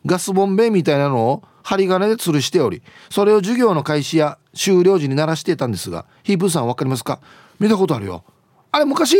[0.06, 7.20] ガスボンベみたいなのを針金で吊るしておりそれを授業の開始や終了時に鳴らしていたんですがヒープーさん分かりますか？
[7.58, 8.24] 見たことあるよ。
[8.70, 9.16] あれ昔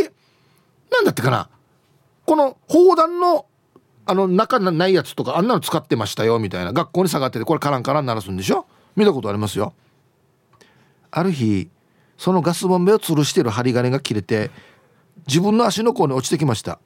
[0.93, 1.49] 何だってかな？
[2.27, 3.47] この砲弾の
[4.07, 6.73] あの中ないやつとかあんなの使ってましたよみたいな。
[6.73, 8.67] 学校に下がっててこれカランカラン鳴らすんでしょ？
[8.97, 9.73] 見たことありますよ。
[11.11, 11.71] ある日
[12.19, 14.51] そのガスボンベを吊るしてる針金が切れて
[15.27, 16.79] 自分の足の甲に落ちてきました。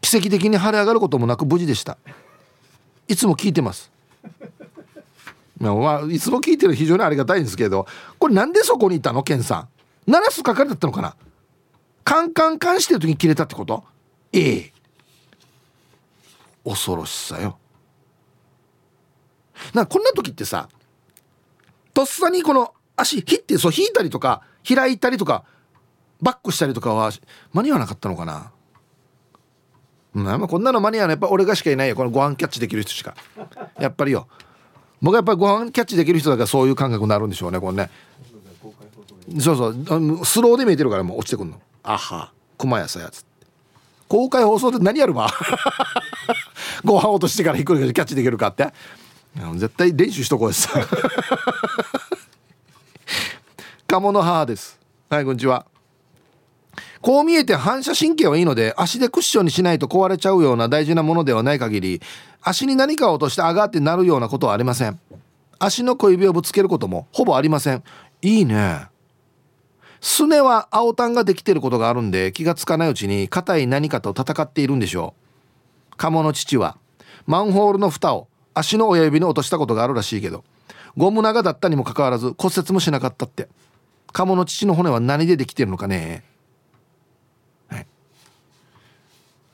[0.00, 1.98] 奇跡的に腫れ上がることもなく無事でした。
[3.08, 3.90] いつも聞いてます。
[5.58, 7.86] まあ、いつも聞いてる非常にありがたいんですけど
[8.18, 9.22] これなんでそこにいたの？
[9.22, 9.68] ケンさ
[10.06, 10.10] ん。
[10.10, 11.16] 鳴らす係だったのかな？
[12.04, 13.84] カンカンカンしてる時に切れたってこと？
[14.32, 14.72] ええ。
[16.64, 17.58] 恐ろしさよ。
[19.72, 20.68] なこんな時ってさ
[21.94, 25.44] とっさにこの足引ってそう引いたりとか開いたりとか
[26.20, 27.10] バックしたりとかは
[27.54, 28.52] 間に合わなかったのかな？
[30.22, 31.14] まあ、こんなの間に合わない。
[31.14, 31.96] やっぱ俺がしかいないよ。
[31.96, 33.14] このご飯キャッチできる人しか。
[33.78, 34.26] やっぱりよ。
[35.02, 37.90] 僕はやっぱりご飯キャッチできる人だからそういう感覚になるんでしょうねこれね。
[39.38, 40.24] そうそう。
[40.24, 41.60] スローで見えてるからもう落ちてくんの。
[41.82, 42.32] あは。
[42.56, 43.26] 熊やさやつ
[44.08, 45.28] 公開放送で何やるわ。
[46.84, 48.72] ご飯落としてからひっくり返キャッチできるかって。
[49.56, 50.66] 絶対練習しとこうです
[53.86, 54.78] 鴨の母です。
[55.10, 55.66] はいこんにちは
[57.06, 62.00] こう見えて反射神経はいいので足でクッションにしないと壊れちゃうような大事なものではない限り
[62.42, 64.98] 足に何かを落として上がってなるようなことはありません。
[65.60, 67.84] 足の小指をぶつけることもほぼありません。
[68.22, 68.88] いいね。
[70.00, 75.14] すねは青タンができてることがあるんで気がつかないうちに硬い何かと戦っているんでしょ
[75.92, 75.96] う。
[75.96, 76.76] 鴨の父は
[77.24, 80.42] マンホールの蓋を足の親指に落としたことがあるらしいけど
[80.96, 83.46] ゴム長だったにもかかわらず骨折もしなかったって。
[84.12, 86.24] 鴨の父の骨は何でできてるのかね。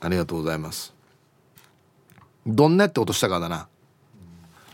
[0.03, 0.93] ありがとうございます。
[2.45, 3.69] どんなやって落としたかだな。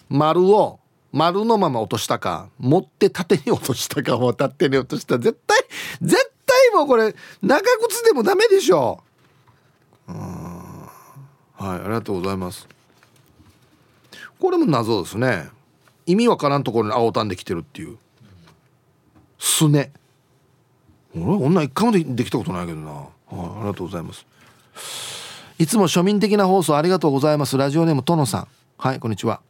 [0.09, 0.81] 丸を
[1.13, 5.19] 丸のまま落としたか持って縦に落としたかも縦に落とした。
[5.19, 5.59] 絶対
[6.01, 9.03] 絶対もうこれ長靴でもダメでしょ。
[10.09, 10.17] うん。
[10.17, 12.67] はいありがとうございます。
[14.41, 15.49] これも謎ですね。
[16.07, 17.99] 意味わからんところに青たんできてるっていう。
[19.39, 19.93] すね。
[21.15, 24.25] 俺女一回もできたことないけどな、はい、ありがとうございます。
[25.59, 27.57] いつも庶民的な放送ありがとうございます。
[27.57, 28.47] ラジオネームとのさん。
[28.79, 29.41] はいこんにちは。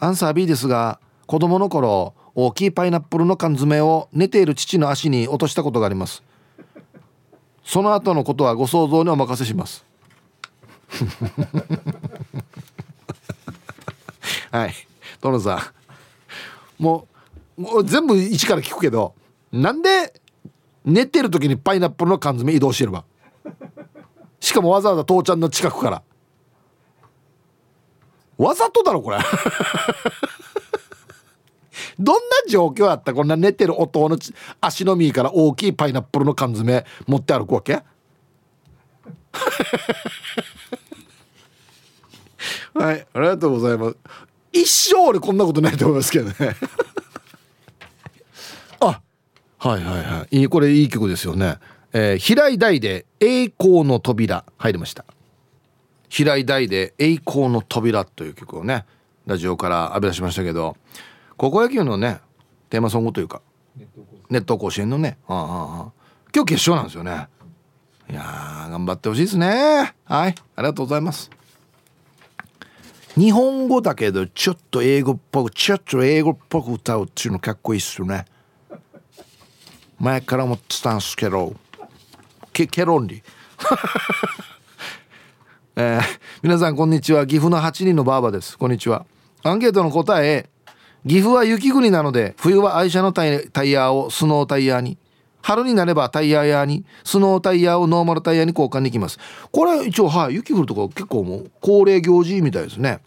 [0.00, 6.24] アンサー B ですが子供の頃大きいパイナップルの缶詰を寝ている父の足に落としたことがあります。
[7.64, 9.84] その後のことはご想像にお任せします。
[14.50, 14.74] はい
[15.20, 15.60] トノさん。
[16.82, 17.06] も
[17.56, 19.14] うもう全部一から聞くけど
[19.52, 20.20] なんで
[20.84, 23.04] 寝てる時にパイナップルの缶詰移動してれば？
[24.44, 26.02] しかもわざわざ父ちゃんの近くから。
[28.36, 29.16] わざとだろこれ。
[31.98, 32.20] どんな
[32.50, 34.18] 状況やったこんな寝てる弟の
[34.60, 37.72] 足の実から大きいパイナップルの缶詰持って歩くわけ？
[42.74, 43.96] はいありがとうございます。
[44.52, 46.34] 一生俺こんなことないと思いますけどね。
[48.80, 49.00] あ
[49.58, 50.40] はいはいはい。
[50.40, 51.58] いいこれいい曲ですよね。
[51.96, 55.04] えー、平井大で栄光の扉入りました。
[56.08, 58.84] 平井大で栄光の扉という曲をね
[59.26, 60.76] ラジオから浴び出しましたけど
[61.36, 62.18] 高校野球のね
[62.68, 63.42] テーマソングというか
[64.28, 65.18] ネット甲子園のね。
[65.28, 65.36] ああ
[65.88, 65.92] あ
[66.34, 67.28] 今日決勝なんですよね。
[68.10, 68.22] いや
[68.70, 69.94] 頑張ってほしいですね。
[70.04, 71.30] はいありがとうございます。
[73.14, 78.24] 日本語だけどちょっと英語っぽくちょっと英語っぽく歌うっていうのかっこいいっすよね。
[80.00, 81.54] 前から思ってたんすけど
[82.54, 83.20] ケケロンリ。
[85.76, 86.02] えー、
[86.40, 87.26] 皆さんこんにちは。
[87.26, 88.56] 岐阜の8人のバーバです。
[88.56, 89.06] こんにちは。
[89.42, 90.48] アンケートの答え
[91.04, 94.98] 岐阜は雪国なので冬は愛車のタイタイヤをスノータイヤに。
[95.42, 96.84] 春になればタイヤ屋に。
[97.02, 99.18] スノータイヤをノーマルタイヤに交換に行きます。
[99.50, 103.00] これは一応はい雪降るとこ結構もう恒例行事みたいですね。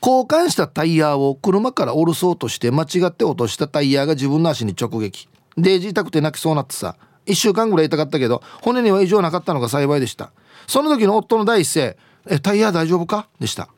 [0.00, 5.28] 交換したタイヤを車から降ろそうとして間違って落としたタイヤが自分の足に直撃。
[5.56, 6.94] デージ痛くて泣きそうなってさ。
[7.26, 10.32] 1週間ぐらい痛かったけど骨には異常なかったのが幸いでした。
[10.66, 11.96] その時の夫の第一声
[12.28, 13.68] 「えタイヤ大丈夫か?」でした、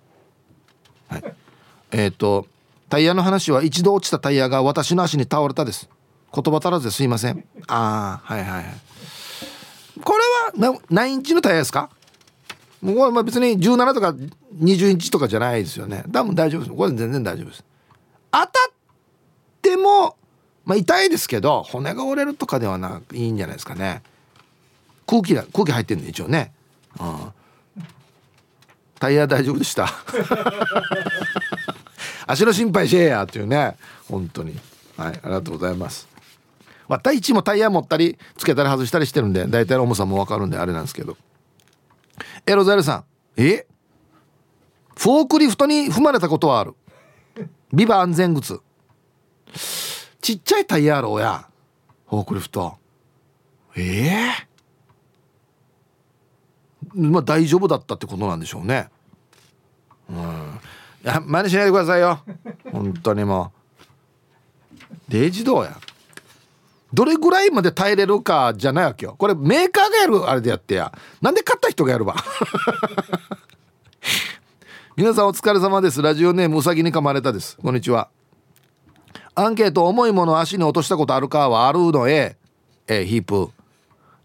[1.08, 1.24] はい、
[1.92, 2.46] えっ、ー、と
[2.88, 5.88] タイヤの話は一度落ちたタイヤが私の足に倒れたです。
[6.34, 7.44] 言葉足らずですいません。
[7.68, 8.64] ああはいはいはい。
[10.02, 10.14] こ
[10.56, 11.90] れは何インチのタイヤですか？
[12.82, 14.14] もうまあ別に17とか
[14.60, 16.04] 20インチとかじゃないですよね。
[16.12, 16.76] 多分大丈夫です。
[16.76, 17.64] これ全然大丈夫です。
[18.30, 18.48] 当たっ
[19.62, 20.16] ても
[20.64, 24.02] まあ痛いですけど骨が折れるとかではないいんじゃないですかね。
[25.06, 26.52] 空気だ空気入ってんで一応ね、
[26.98, 27.32] うん、
[28.98, 29.86] タイヤ大丈夫でした？
[32.26, 33.76] 足の心配しえやっていうね。
[34.08, 34.58] 本当に。
[34.96, 36.08] はいありがとうございます。
[36.88, 41.16] まあ第一もタイヤ持ったりつけたり外したりしてるんで大体の重さも分かるんであれなんですけど。
[42.46, 43.04] エロザルさん。
[43.42, 43.66] え？
[44.96, 46.74] フォークリフトに踏まれたことはある。
[47.72, 48.60] ビバ安全靴。
[50.24, 51.46] ちっちゃいタイヤろうや
[52.08, 52.78] フォークリフト。
[53.76, 54.48] ええ？
[56.96, 58.88] ー、まあ大丈夫だったってことなんでしょうね。
[60.08, 60.16] うん。
[60.16, 60.20] い
[61.06, 62.20] や真似しないでくださいよ。
[62.72, 63.52] 本当にも
[65.10, 65.12] う。
[65.12, 65.76] デジどうや。
[66.94, 69.16] どれぐらいまで耐えれるかじゃないわけよ。
[69.18, 70.90] これメーカーがやるあれでやってや。
[71.20, 72.16] なんで買った人がやるば。
[74.96, 76.00] 皆さんお疲れ様です。
[76.00, 77.58] ラジオネームうさぎに噛まれたです。
[77.58, 78.08] こんにちは。
[79.36, 82.36] アンケート重いものを足に落としたことあるかはあるの A、
[82.86, 83.50] えヒープ。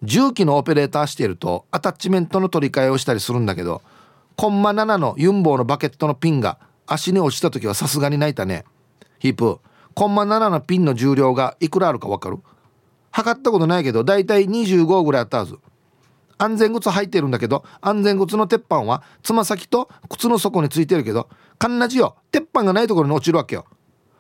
[0.03, 3.82] 重機のオペレーターしているとアタッチメントの取り替えをしたりするんだけど
[4.38, 8.66] コンマ7のユンボーのバケットのピンが足に落ちた時はさすがに泣いたね。
[9.18, 9.60] ヒープ。
[9.95, 12.38] コンマ7のピンの重量がいくらあるか分かる。
[13.10, 15.57] 測ったことないけどだいたい25ぐらいあったはず。
[16.38, 22.16] 安全靴履いてるんだけど安全靴の鉄板はつま先と靴の底についてるけどかんなじよ。
[22.32, 23.66] 鉄板がないところに落ちるわけよ。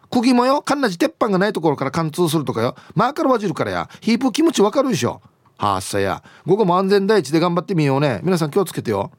[0.09, 2.75] 釘もよかんなじ鉄板がないところから貫通するとかよ。
[2.95, 3.89] マーカーわじるからや。
[4.01, 5.21] ヒープ気持ちわかるでしょ。
[5.57, 6.23] はあさや。
[6.45, 8.19] 午後も安全第一で頑張ってみようね。
[8.23, 9.11] 皆さん気をつけてよ。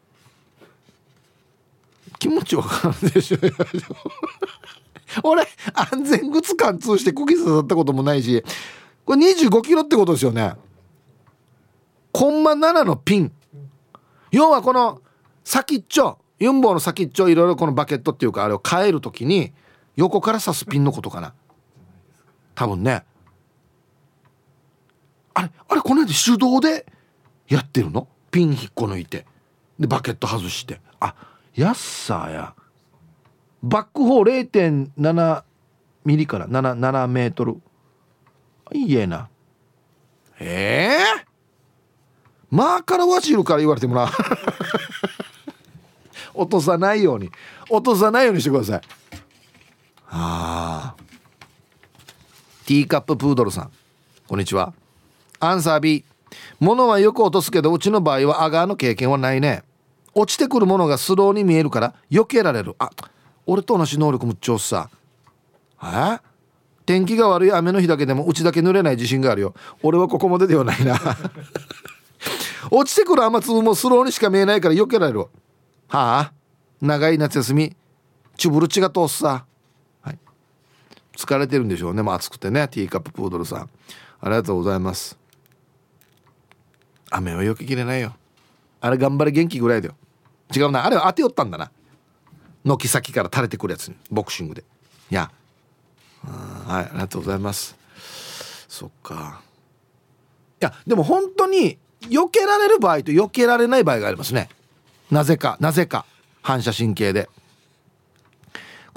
[2.18, 3.38] 気持ちわかるでしょ。
[5.22, 8.45] 俺安全靴貫通して釘刺さったこともないし。
[9.05, 10.55] これ25キロってことですよね。
[12.12, 13.32] コンマ7のピン。
[14.32, 15.01] 要はこの
[15.45, 19.53] 先っちょユンボの先っちょいろいろこのバケットっていうかあれを変える時に
[20.01, 21.34] 横から刺すピンのことかな。
[22.55, 23.05] 多分ね。
[25.34, 26.86] あれあれこの間手動で
[27.48, 28.09] やってるの？
[28.30, 29.26] ピン引っこ抜いて。
[29.78, 30.80] でバケット外して。
[31.01, 31.14] あ
[31.55, 32.55] やっさーや。
[33.62, 35.42] バックホー0.7
[36.07, 37.61] ミリから 7, 7メートル。
[38.72, 39.28] いいえな。
[40.38, 41.24] ええー、
[42.51, 44.11] マーカラワシルから言われてもな。
[46.32, 47.30] 落とさないように。
[47.68, 48.99] 落とさないようにしてください。
[50.12, 51.02] ああ
[52.66, 53.70] ティーカッププードルさん。
[54.28, 54.72] こんにちは。
[55.38, 56.04] アンサー B
[56.58, 59.62] 物はよく落とすけどうちの場合はアガーの経験はないね。
[60.14, 62.74] 落ちてくるものがスローに見えるから避けられる。
[62.78, 62.90] あ
[63.46, 64.90] 俺と同じ能力むっちゃさ。
[65.82, 66.18] え？
[66.86, 69.54] 天気が悪い雨の日だけでもうちだけ濡れない自信があるよ。
[69.82, 70.98] 俺はここまでではないな。
[72.70, 75.20] 落ちてくる雨粒もスローにしか見えないから避けられる。
[75.20, 75.28] は
[75.88, 76.32] あ？
[76.80, 77.76] 長い夏休み
[78.36, 79.46] チュブルチが通すさ。
[81.16, 82.02] 疲れてるんでしょうね。
[82.02, 82.68] もう暑くてね。
[82.68, 83.70] ティーカッププードルさん。
[84.20, 85.18] ありがとうございます。
[87.11, 88.14] 雨はよけきれないよ。
[88.80, 89.94] あれ頑張れ元気ぐらいだよ。
[90.54, 90.84] 違うな。
[90.84, 91.70] あれは当てよったんだな。
[92.64, 93.96] 軒先から垂れてくるやつに。
[94.11, 94.64] ボクシングで。
[95.11, 95.30] いや
[96.22, 96.84] はい。
[96.84, 97.76] ありがとうございます。
[98.68, 99.42] そっか。
[100.61, 104.48] いやでも本当に避けられる場合と避けられない場合がありますね。
[105.11, 106.04] なぜかなぜか。
[106.42, 107.28] 反射神経で。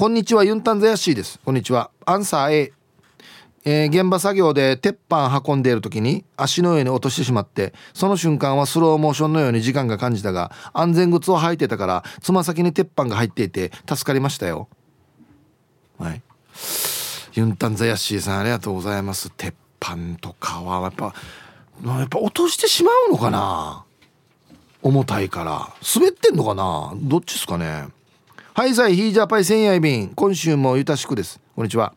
[0.03, 1.39] こんにちはユンタンザヤッシーです。
[1.45, 1.89] こんにちは。
[2.05, 2.73] アンサー A
[3.63, 14.67] えー、現場作業で鉄板運んでいる時に足の上に落としてしまってその瞬間はスローモーションのように時間が感じたが安全靴を履いてたからつま先に鉄板が入っていて助かりましたよ。
[15.97, 16.21] はい。
[17.35, 19.29] ユンタンザヤッシーさんありがとうございます。
[19.29, 21.13] 鉄板とかはやっぱ
[21.85, 23.85] やっぱ落としてしまうのかな？
[24.81, 25.73] 重たいから。
[25.95, 26.91] 滑ってんのかな？
[26.97, 27.87] どっちですかね？
[28.55, 31.41] はいさいヒージャパイ千夜便今週もゆたしくです。
[31.55, 31.95] こんにちは。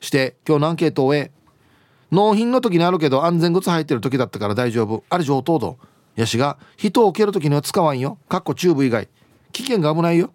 [0.00, 1.30] して今日のアンケートを終え
[2.10, 5.04] 納品の時にあるけど安全靴履いてる時だったから大丈夫。
[5.08, 5.78] あれ上等ど。
[6.16, 8.18] やしが人を蹴る時には使わんよ。
[8.28, 9.08] かっこチューブ以外。
[9.52, 10.32] 危険が危ないよ。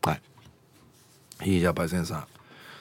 [0.00, 0.20] は
[1.44, 1.50] い。
[1.50, 2.24] いいじゃんパイセンさん。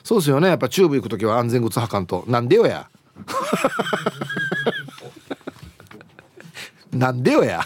[0.04, 0.50] そうですよね。
[0.50, 2.24] やっぱチューブ行く時は安全靴履かんと。
[2.28, 2.88] なんでよや。
[6.94, 7.62] なんでよや。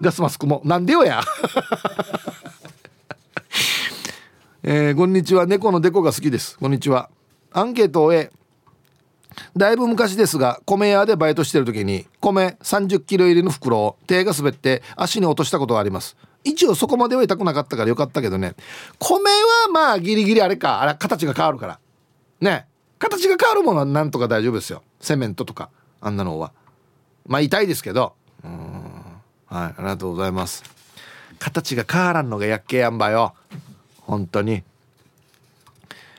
[0.00, 0.60] ガスマスクも。
[0.64, 1.22] なんでよや。
[4.62, 5.46] えー、こんにちは。
[5.46, 6.58] 猫のデコが好きです。
[6.58, 7.08] こんにちは。
[7.50, 8.30] アンケートを終え
[9.56, 16.14] だいぶ昔ですが米屋でバイトしてる時に米30キロ入りの袋を手が滑って足に落としたことがあります。
[16.44, 18.54] 一応そこまでは痛くなかったからよかったけどね。
[18.98, 20.82] 米はまあギリギリあれか。
[20.82, 21.80] あれ形が変わるから。
[22.42, 22.66] ね。
[22.98, 24.82] 形が変わるものはなんとか大丈夫ですよ。
[25.00, 25.70] セメントとか
[26.02, 26.52] あんなのは。
[27.26, 28.12] まあ痛いですけど。
[28.44, 28.50] うん。
[29.46, 29.72] はい。
[29.72, 30.64] ありがとうございます。
[31.38, 33.34] 形が変わらんのがやっけやんばよ。
[34.10, 34.64] 本当に。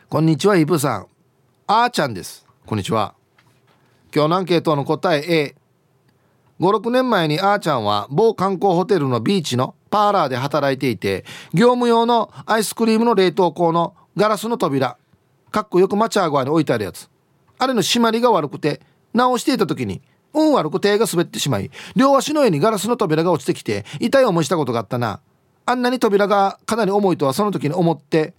[0.07, 1.07] こんにちはイブさん。
[1.67, 2.45] あーちゃんです。
[2.65, 3.15] こんにちは。
[4.15, 5.55] 今日のアンケートの答え
[6.57, 14.97] A56 年前にあーちゃんは某観光ホテルのビーチのパーラーで働いていて業務用のアイスクリームの冷凍庫のガラスの扉
[15.51, 17.09] かっこよくマチャー側に置いてあるやつ。
[17.57, 18.79] あれの締まりが悪くて
[19.13, 20.01] 直していた時に
[20.33, 25.19] 運悪く手が滑ってしまい両足の上にガラスの扉が落ちてきて痛い思いしたことがあったな。
[25.72, 28.34] あんなに扉がかなり重いとはその時に思って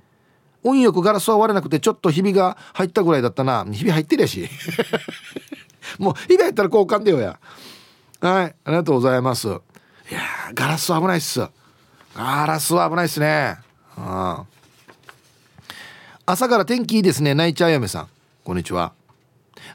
[0.65, 3.65] 運よくガラスは割れなくてちょっとひびが入ったぐらいだったな。
[3.65, 4.49] ひび入ってるやし。
[5.99, 7.39] もうひび入ったら交換だよや。
[8.21, 8.55] はい。
[8.65, 9.49] ありがとうございます。
[9.49, 10.21] いや
[10.55, 11.41] ガラスは危ないっす。
[12.15, 13.57] ガラスは危ないっすね。
[13.97, 14.45] あ
[16.27, 17.35] 朝から天気いいですね。
[17.35, 18.09] 泣いちゃう嫁さん。
[18.45, 18.93] こんにちは。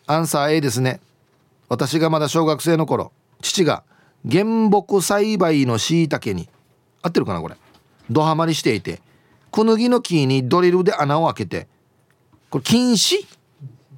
[0.06, 1.02] アンサー A ですね。
[1.68, 3.84] 私がまだ小学生の頃父が
[4.30, 6.48] 原木栽培のしいたけに
[7.08, 7.56] 合ってるかなこれ。
[8.10, 9.02] ドハマりしていて。
[9.52, 11.68] クヌギの木にドリルで穴を開けて。
[12.50, 13.26] これ禁止？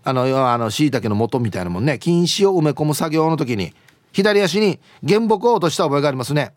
[0.04, 2.00] あのあの椎茸の元みたいなもんね。
[2.00, 3.74] 禁止を埋め込む作業の時に
[4.12, 6.54] 左足に原木を落とした覚えがありますね。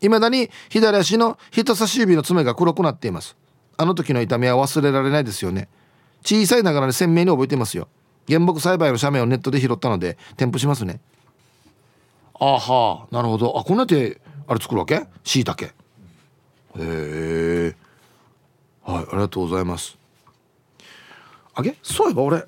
[0.00, 3.36] 未だに左足の人差し指の爪が黒くなっています。
[3.76, 5.68] あの時の痛みは忘れられないですよね。
[6.22, 7.88] 小さいながらに鮮明に覚えていますよ。
[8.26, 11.00] 原木栽培の斜面をネットで拾ったので添付しますね。
[12.38, 13.58] あはあなるほど。
[13.58, 15.06] あこんなってあれ作るわけ？
[15.24, 15.72] しいたけ
[16.78, 17.76] へえ
[18.82, 19.98] はいありがとうございます。
[21.54, 21.76] あげ？
[21.82, 22.44] そういえば俺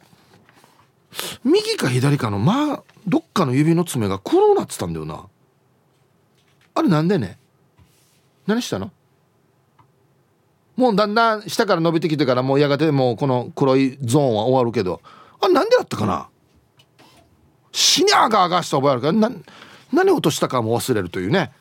[1.45, 5.27] 右か左かのまあどっかの指の爪が黒なってたんだよな。
[6.75, 7.39] あれなんでね？
[8.47, 8.91] 何したの？
[10.77, 15.03] もうだんだん下から伸びてきてからもうやがてもうこの黒いゾーンは終わるけど。
[15.41, 16.29] あれなんでだったかな？
[17.73, 19.31] 死にあがあがした覚えあるからな
[19.93, 21.53] 何落としたかも忘れるというね。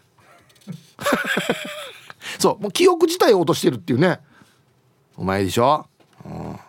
[2.40, 4.20] そうもう記憶自体を落としてるっていうね。
[5.18, 5.86] お前でしょ、
[6.26, 6.60] うん、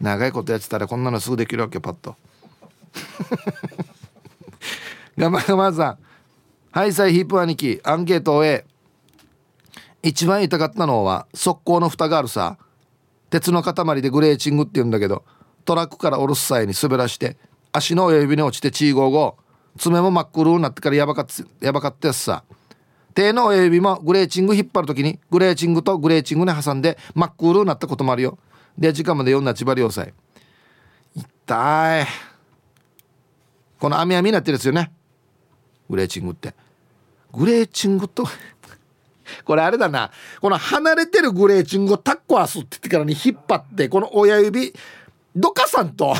[0.00, 2.16] 長いことやってたらこんなのすぐできるわけパッと。
[5.16, 5.98] ガマガマさん。
[6.70, 7.80] ハイサイヒップ兄貴。
[7.84, 8.66] アンケートを終え。
[10.02, 12.58] 一番痛かったのは速攻の蓋があるさ。
[13.30, 15.24] 鉄の塊でグレーチングって言うんだけど
[15.64, 17.36] トラックから降ろす際に滑らして
[17.72, 19.78] 足の親指に落ちてチーゴーゴー。
[19.78, 21.26] 爪も真っ黒になってからやばかっ
[21.60, 22.44] やばかったやつさ。
[23.16, 28.38] 手の親指もグレーチング引っ張る時にグレーチングとグレーチングに挟んで真っ黒になったこともあるよ。
[28.76, 30.12] で時間まで読んだ千葉良斎
[31.14, 32.06] 痛い。
[33.80, 34.92] この網網になってるんですよね。
[35.88, 36.54] グレーチングって。
[37.32, 38.28] グレーチングと
[39.46, 40.10] これあれだな。
[40.42, 44.74] この離れてるグレーチングをタッコアスって言ってからに引っ張ってこの親指
[45.34, 46.14] どかさんと。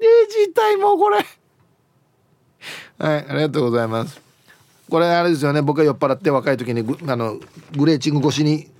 [0.00, 1.26] デージ痛いもうこれ。
[2.98, 4.20] はいありがとうございます。
[4.88, 6.80] これあれですよね僕が酔っ払って若い時に
[7.10, 7.38] あの
[7.76, 8.70] グレーチング越しに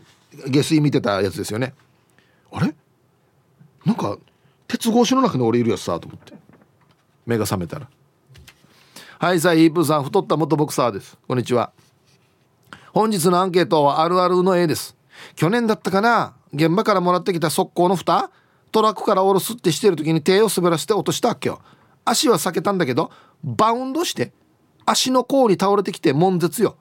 [0.49, 1.75] 下水見てたやつですよね。
[2.53, 2.75] あれ？
[3.85, 4.19] なんか
[4.69, 6.35] 鉄格子の中に俺いるやつさと思って。
[7.27, 7.89] 目が覚めたら。
[9.19, 11.17] はいさあイープーさん太った元ボクサーです。
[11.27, 11.73] こんにちは。
[12.93, 14.97] 本日のアンケートはあるあるの A です。
[15.35, 16.35] 去年だったかな？
[16.53, 18.31] 現場からもらってきた速攻の蓋？
[18.71, 21.61] トラックから下ろすってしてる時に手を滑らせて落としたっけよ。
[22.05, 23.11] 足は避けたんだけど
[23.45, 24.33] バウンドして
[24.87, 26.77] 足の甲に倒れてきて悶絶よ。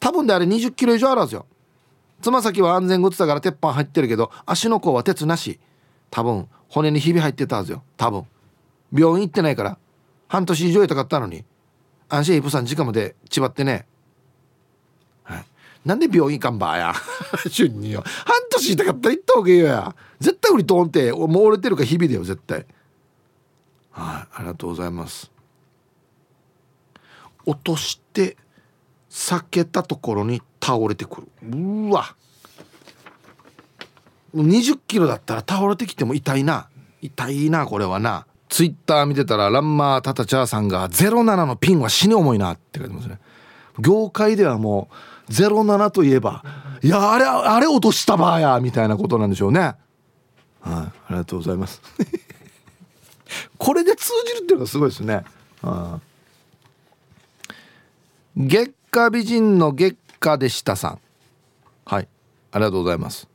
[0.00, 1.46] 多分であれ20キロ以上あるはずよ。
[2.20, 5.58] つま先は安全靴だから鉄板入ってるけど足の甲は鉄なし。
[6.10, 7.82] 多分骨にひび入ってたはずよ。
[7.96, 8.26] 多分。
[8.92, 9.78] 病院行ってないから。
[10.28, 11.44] 半年以上痛かったのに。
[12.08, 13.86] 安心イプさん時間までちばってね。
[15.22, 15.44] はい。
[15.84, 16.94] なんで病院行かんばや。
[17.48, 18.02] 瞬によ。
[18.04, 19.96] 半年痛かったら行った方がいいよや。
[20.20, 22.66] 絶対売りとんってもう折れてるか日々だよ絶対。
[23.90, 24.28] はい。
[24.34, 25.31] ありがとうございます。
[27.46, 28.36] 落として
[29.10, 31.28] 避けたところに倒れてくる。
[31.42, 32.14] うわ。
[34.34, 36.68] 20キロだったら倒れてきても痛いな。
[37.02, 38.26] 痛いなこれはな。
[38.48, 43.18] ツイッター見てたらランマータタチャーさんが07のピンは死に重いなって書いてますね。
[43.78, 44.88] 業界ではも
[45.28, 46.44] う07といえば
[46.82, 49.60] いやあれあれ落としたばやみたいなことなんでしょうね。
[49.60, 49.76] はい、
[50.64, 51.80] ありがとうございます。
[53.56, 55.24] これで通じるっていうのがすごいですね、
[55.62, 56.00] は
[58.36, 60.98] 月下美人の月下でしたさん。
[61.84, 62.08] はい。
[62.52, 63.28] ありがとうございます。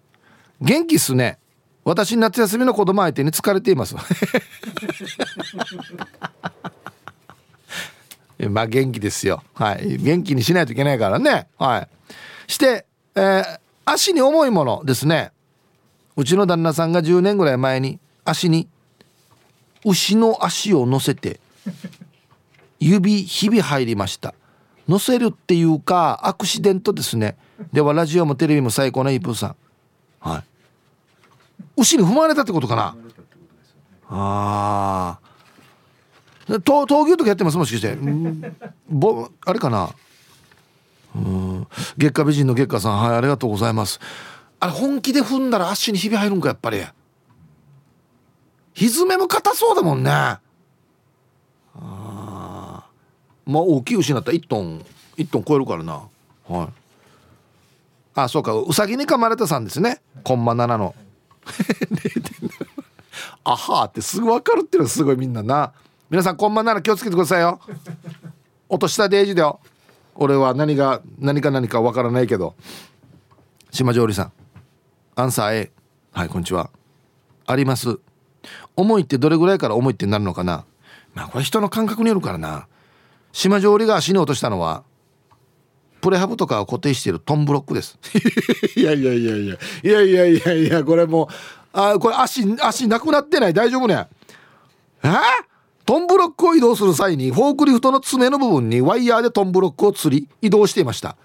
[0.62, 1.38] 元気っすね。
[1.84, 3.96] 私夏休みの子供相手に疲れています。
[8.50, 9.42] まあ元気ですよ。
[9.54, 9.98] はい。
[9.98, 11.48] 元気にしないといけないからね。
[11.58, 12.52] はい。
[12.52, 12.86] して、
[13.16, 15.32] えー、足に重いものですね。
[16.16, 18.68] うちの旦那さんが10年ぐらい前に足に
[19.86, 21.40] 牛の足を乗せて
[22.80, 24.34] 指ひび入りました。
[24.88, 27.38] 乗せるっていうかアクシデントですね。
[27.74, 29.56] ではラジオもテレビも最高なイープーさん。
[30.20, 30.44] はい。
[31.78, 32.96] 牛に踏まれたってことかな。
[34.10, 35.20] あ
[36.50, 37.98] あ闘牛とかやってますもしかして。
[38.90, 39.90] ぼあれかな。
[41.16, 41.68] うん。
[41.98, 43.00] 月下美人の月下さん。
[43.00, 44.00] はいありがとうございます。
[44.60, 46.82] あれ本気で踏んだら足にひび入るんかやっぱり。
[48.78, 50.40] ひずめも硬そうだもんねあ
[51.74, 52.86] あ
[53.48, 54.86] まあ大きい牛になったら1トン
[55.18, 56.04] 1トン超えるからな。
[56.48, 56.68] はい。
[58.14, 58.54] あそうか。
[58.54, 60.02] うさぎに噛まれたさんですね。
[60.24, 60.94] コンマ7の。
[63.44, 65.72] あはーってすぐ分かるっていうのはすごいみんなな。
[66.10, 67.60] 皆さんコンマ7気をつけてくださいよ。
[68.70, 69.60] 落としたデージだよ。
[70.16, 72.56] 俺は何が何か何か分からないけど。
[73.72, 74.32] 島上里さん。
[75.16, 75.72] アンサー A
[76.12, 76.70] はいこんにちは。
[77.46, 78.00] あります。
[78.76, 80.66] 重いってどれぐらいから重いってなるのかな。
[81.14, 82.68] まあこれ人の感覚によるからな。
[83.38, 84.84] 島上里が足に落としたのは
[86.02, 88.00] プレハブとかを固定しているトンブロックです。
[88.76, 89.56] いやいやいやいや。
[89.84, 91.28] いやいやいやいやこれもう
[91.72, 93.54] あこれ足足なくなってない？
[93.54, 94.08] 大丈夫ね？
[95.04, 95.10] え？
[95.86, 101.16] トンブロックを移動する際にフォークリフトの爪の部分にワイヤーでトンブロックを吊り移動していました。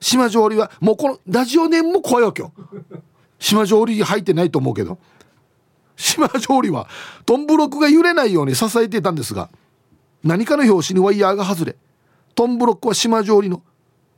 [0.00, 2.52] 島上里はもうこのラジオネームも怖いわけよ。
[3.38, 4.98] 島上里入ってないと思うけど。
[5.96, 6.88] 島上里は
[7.26, 9.50] トンブロックが揺れないように支えていたんですが
[10.24, 11.76] 何かの拍子にワイヤーが外れ
[12.34, 13.62] トンブロックは島上里の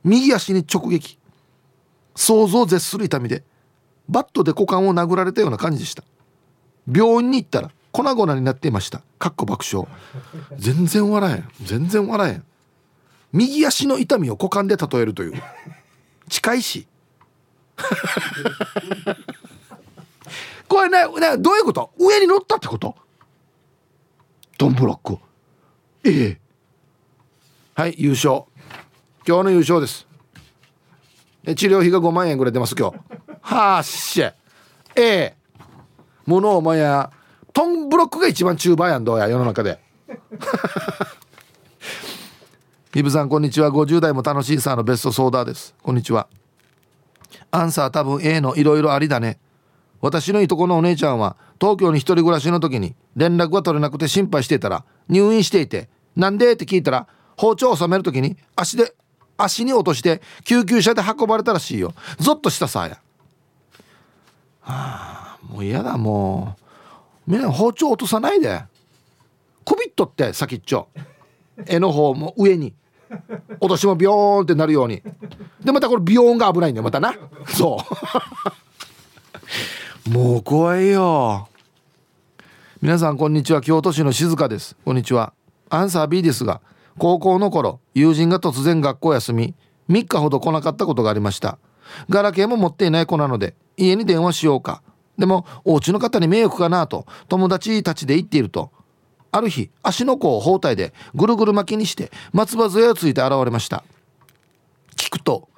[0.03, 1.19] 右足に直撃。
[2.15, 3.43] 想像を絶する痛みで
[4.09, 6.03] バットで股間を殴られたような感じでした。
[6.91, 9.01] 病院に行ったら粉々になっていました。
[9.19, 9.87] かっこ爆笑。
[10.57, 11.49] 全然笑えん。
[11.65, 12.43] 全然笑えん。
[13.33, 15.33] 右足の痛みを股間で例えるという。
[16.29, 16.87] 近いし。
[20.67, 21.91] これねねどういうこと？
[21.99, 22.95] 上に乗ったってこと？
[24.57, 25.19] ドンブロック
[26.03, 26.37] ええ。
[27.75, 28.43] はい優勝。
[29.27, 30.07] 今日の優勝です。
[31.55, 32.97] 治療費が5万円ぐらい出ます今日。
[33.41, 34.33] はっしゃ。
[34.95, 35.35] ええ。
[36.25, 37.11] ものお前や
[37.53, 39.79] トンブロックが一番中盤やんどうや世の中で。
[42.95, 43.69] イブさんこんにちは。
[43.69, 45.75] 50代も楽しいさのベストソーダです。
[45.81, 46.27] こんにちは。
[47.51, 49.39] アンサー多分 A のいろいろありだね。
[50.01, 58.93] 私のいとこのお姉ちゃんは東京に一人暮らしの時に連絡が取れなくて心配していたら入院していてなんでって聞いたら包丁を収める時に足で
[59.37, 61.93] 足に落として救急車で運ばれたらしいよ。
[62.19, 62.99] ゾッとしたさや。
[64.61, 66.55] はあもう嫌だも
[67.27, 67.31] う。
[67.31, 68.63] みんな包丁落とさないで。
[69.63, 70.87] 首っとって先っちょ。
[71.65, 72.73] 絵の方も上に。
[73.59, 75.01] 落としもビヨーンってなるように。
[75.63, 77.13] でまたこれビヨーンが危ないんだよまたな。
[77.47, 77.95] そう。
[80.09, 81.49] もう怖いよ。
[82.81, 83.61] 皆さんこんにちは。
[83.61, 84.77] 京都市の静香です。
[84.85, 85.33] こんにちは。
[85.69, 86.61] アンサー B ですが
[86.97, 89.53] 高校の頃友人が突然学校休み
[89.89, 91.57] 3日ほど来なかったことがありました。
[92.09, 94.81] ガラケーも持っていない子なので家に電話しようか。
[95.17, 98.71] でもお家の方に迷惑かなと友達たちで言っていると
[99.31, 103.83] ある日足の甲を包帯でぐるぐる巻きにして松葉杖をついて現れました。
[104.95, 105.49] 聞くと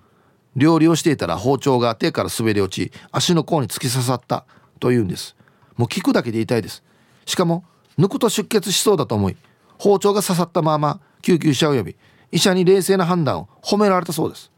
[0.56, 4.45] 料理をしていたら包丁が手から滑り落ち足の甲に突き刺さった
[4.80, 5.36] というんです。
[5.78, 6.84] もう聞くだけで痛いです。
[7.26, 7.64] しかも
[7.97, 9.38] 抜くと出血しそうだと思い
[9.78, 11.95] 包丁が刺さったまま救急車を呼び
[12.32, 14.52] 医者に冷静な判断を褒められたそうです。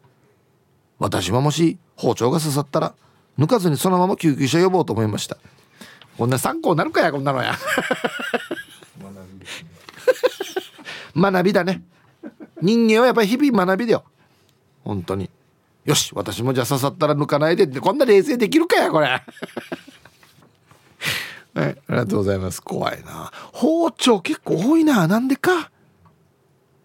[1.00, 2.94] 私ももし包丁が刺さったら
[3.38, 5.38] 抜かずにそのまま救急車呼ぼうと思いました。
[6.18, 7.58] こんな参考になるかやこんなのや。
[11.16, 11.84] 学びだね。
[12.62, 14.04] 人間はやっぱり日々学びだよ。
[14.84, 15.30] 本当に
[15.86, 19.08] よし私もじゃあ刺さったら抜かないでってこんな冷静できるかやこれ。
[21.54, 22.62] はいありがとうございます。
[22.62, 23.32] 怖いな。
[23.52, 25.08] 包丁結構多いな。
[25.08, 25.72] なんでか。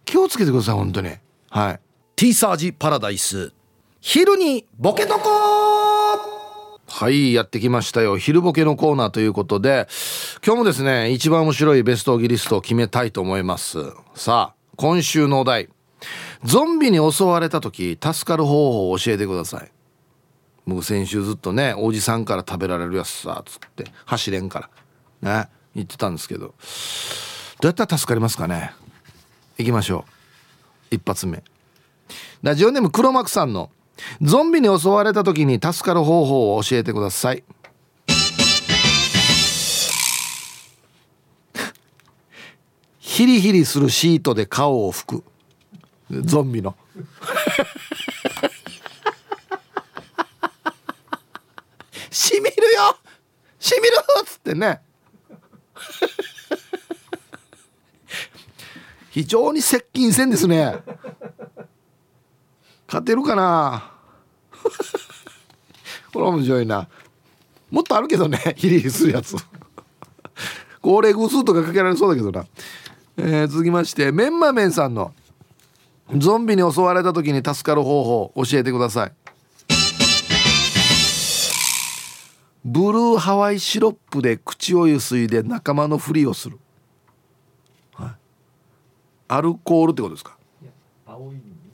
[0.04, 1.10] 気をつけてください本当に。
[1.50, 1.80] はい。
[2.16, 3.52] T サージパラダイス。
[4.00, 5.30] 昼にボケとこ
[6.88, 8.16] はいやってきましたよ。
[8.16, 9.88] 昼ボケのコーナーということで
[10.44, 13.78] 今日もですね一番面白いベストギリストを決めたいと思います。
[14.14, 15.68] さあ今週のお題
[16.46, 19.72] ゾンビに襲われた時助かる方法を教えてください。
[20.64, 24.70] 僕先週ずっとねおじさんから食べられるやつさつって走れんか
[25.22, 25.42] ら。
[25.44, 26.46] ね言ってたんですけど。
[26.46, 26.54] ど
[27.64, 28.72] うやったら助かりますかね？
[29.58, 30.04] 行きましょ
[30.92, 30.94] う。
[30.94, 31.42] 一発目。
[32.42, 33.70] ラジオネーム黒幕さんの
[34.22, 37.42] ゾンビに襲われた時に助かる方法を教えてください。
[43.00, 45.24] ヒリヒリするシートで顔を拭く。
[46.10, 46.76] ゾンビの。
[52.10, 52.96] しみるよ！
[53.58, 54.80] しみるっつってね。
[59.10, 60.76] 非常に接近戦ですね。
[62.86, 63.92] 勝てるかな？
[66.12, 66.88] これ面白いな。
[67.70, 69.36] もっとあるけどねヒリヒリするやつ。
[70.80, 72.46] 高齢偶数とかかけられそうだけどな、
[73.16, 75.12] えー、続きましてメンマメンさんの。
[76.14, 79.12] ゾンビに襲われた時に助かる方法教えてください。
[82.64, 86.58] ブルーハワイシロップで口をゆすいで仲間のふりをする、
[87.94, 88.10] はい、
[89.28, 90.36] アルコールってことですか？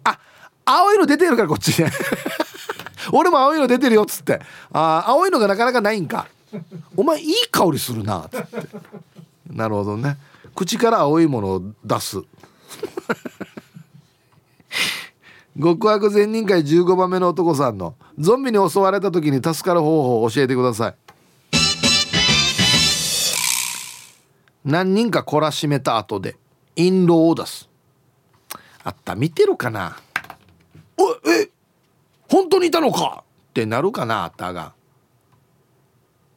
[0.05, 0.18] あ
[0.64, 1.91] 青いの出てるからこっちね
[3.12, 4.41] 俺も青いの出てるよっつって。
[4.72, 6.28] あ青いのがなかなかないんか。
[6.97, 8.68] お前いい香りするなっつって。
[9.51, 10.18] なるほどね。
[10.55, 12.22] 口から青いものを出す
[15.61, 20.94] 極悪善人会15番目の男さんのゾンビに襲われた時に助かる方法を教えてください。
[24.64, 26.36] 何人か懲らしめた後で
[26.76, 27.68] 印籠を出す。
[28.84, 29.96] あった見てるかな？
[30.96, 31.50] おえ
[32.28, 33.24] 本当にいたのか？
[33.50, 34.72] ってなるかなあったが。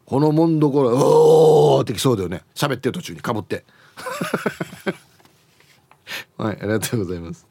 [0.05, 2.43] このもんどころおおってきそうだよね。
[2.53, 3.63] 喋ってる途中にかぶって。
[6.37, 7.47] はいありがとうございます。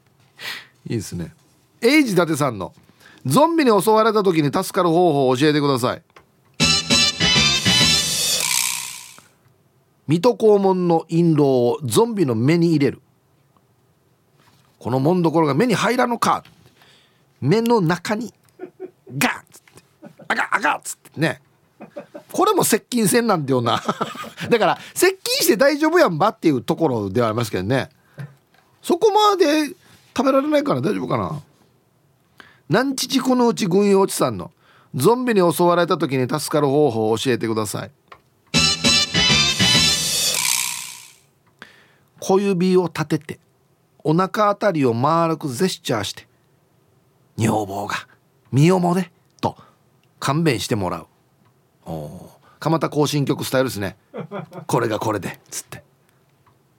[0.87, 1.33] いいですね。
[1.81, 2.73] エイジ伊達さんの。
[3.25, 6.03] ゾンビに襲われた時に助かる方法を教えてください。
[10.07, 13.01] 水戸黄門の印籠をゾンビの目に入れる。
[14.77, 16.43] このもんどころが目に入らぬか。
[17.41, 18.31] 目の中に
[19.17, 19.83] ガッつって
[20.27, 21.41] あがあがっつってね。
[22.31, 23.81] これも接近戦なんだような。
[24.49, 27.89] だから接近して大丈夫やんばっていうところではありますけどね。
[28.83, 29.75] そこまで
[30.15, 31.41] 食べられないから大丈夫かな。
[32.67, 34.51] 南父このうち軍用地さんの
[34.95, 37.91] ゾンビに襲われた時に助かる方法を教えてください。
[42.19, 43.39] 小指を立てて
[44.03, 46.27] お腹あたりを丸くジェスチャーして
[47.37, 48.07] 女房が
[48.51, 49.11] 身をもね
[49.41, 49.55] と
[50.19, 51.07] 勘弁してもらう。
[51.85, 53.95] お蒲田行進曲スタイルですね。
[54.65, 55.83] これがこれでつって。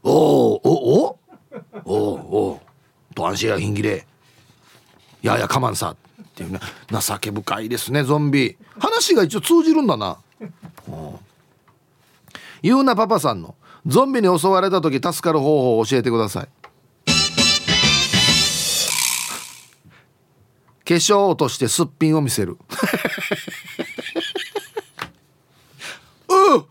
[0.03, 1.19] おおお
[1.85, 2.61] おおお
[3.15, 4.05] と安心やひんぎれ。
[5.27, 5.97] ややかまんさ。
[6.23, 6.61] っていうね
[6.91, 8.57] 情け深いですねゾンビ。
[8.79, 10.19] 話が一応通じるんだな。
[12.63, 13.55] ゆうなパパさんの。
[13.87, 16.49] ゾンビに襲われた時助かる方法を教えてください。
[20.85, 22.57] 化粧落としてすっぴんを見せる。
[26.29, 26.67] うん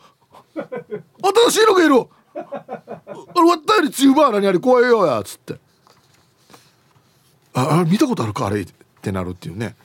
[0.56, 2.08] 新しいのがいる。
[2.36, 2.42] あ
[3.16, 5.65] れ割ったより強いばー何あれ怖いよやつって。
[7.56, 8.48] ああ見たことあるか？
[8.48, 8.68] あれっ
[9.02, 9.76] てなるっていうね。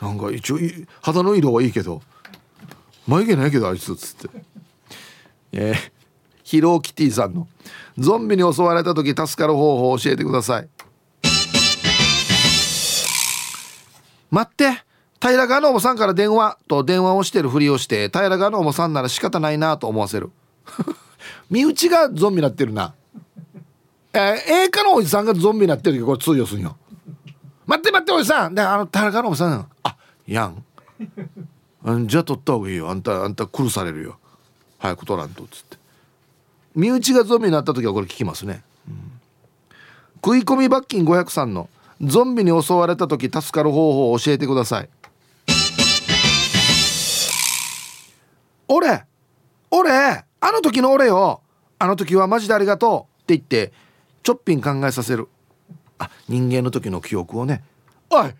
[0.00, 0.58] なんか一応
[1.02, 2.02] 肌の色はいいけど
[3.06, 4.44] 眉毛ないけどあいつっつって。
[5.52, 5.76] えー、
[6.42, 7.48] ヒローキティさんの
[7.98, 10.68] ゾンビに襲われた時助かる方法を教えてください。
[14.30, 14.82] 待って
[15.20, 20.30] 平川のおばさんから電話と電話をしてるふりをして平川のおばさんなら仕方ないなと思わせる。
[21.48, 22.94] 身内がゾンビになってるな。
[24.16, 26.76] えー、映画のおじさんがゾンビになってるけどこれ通用すんよ
[27.66, 29.96] 待って待っておじさんであの平川のおばさんあ
[30.26, 30.64] やん
[32.06, 34.18] じゃあ取った方がいいよあんたあんた殺されるよ
[34.78, 35.76] 早く取らんとっつって
[36.74, 38.94] 身内がゾンビになった時はこれ聞きますね、うん、
[40.16, 41.68] 食い込み罰金503の
[42.00, 44.88] ゾンビに襲われた時助かる方法を教えてください
[48.68, 49.04] 俺
[49.70, 51.40] 俺あの時の俺よ
[51.78, 53.72] あの時はマジでありがとうって言って
[54.26, 55.28] ちょっぴん考えさせる。
[56.00, 57.62] あ人間の時の記憶をね。
[58.10, 58.34] おい！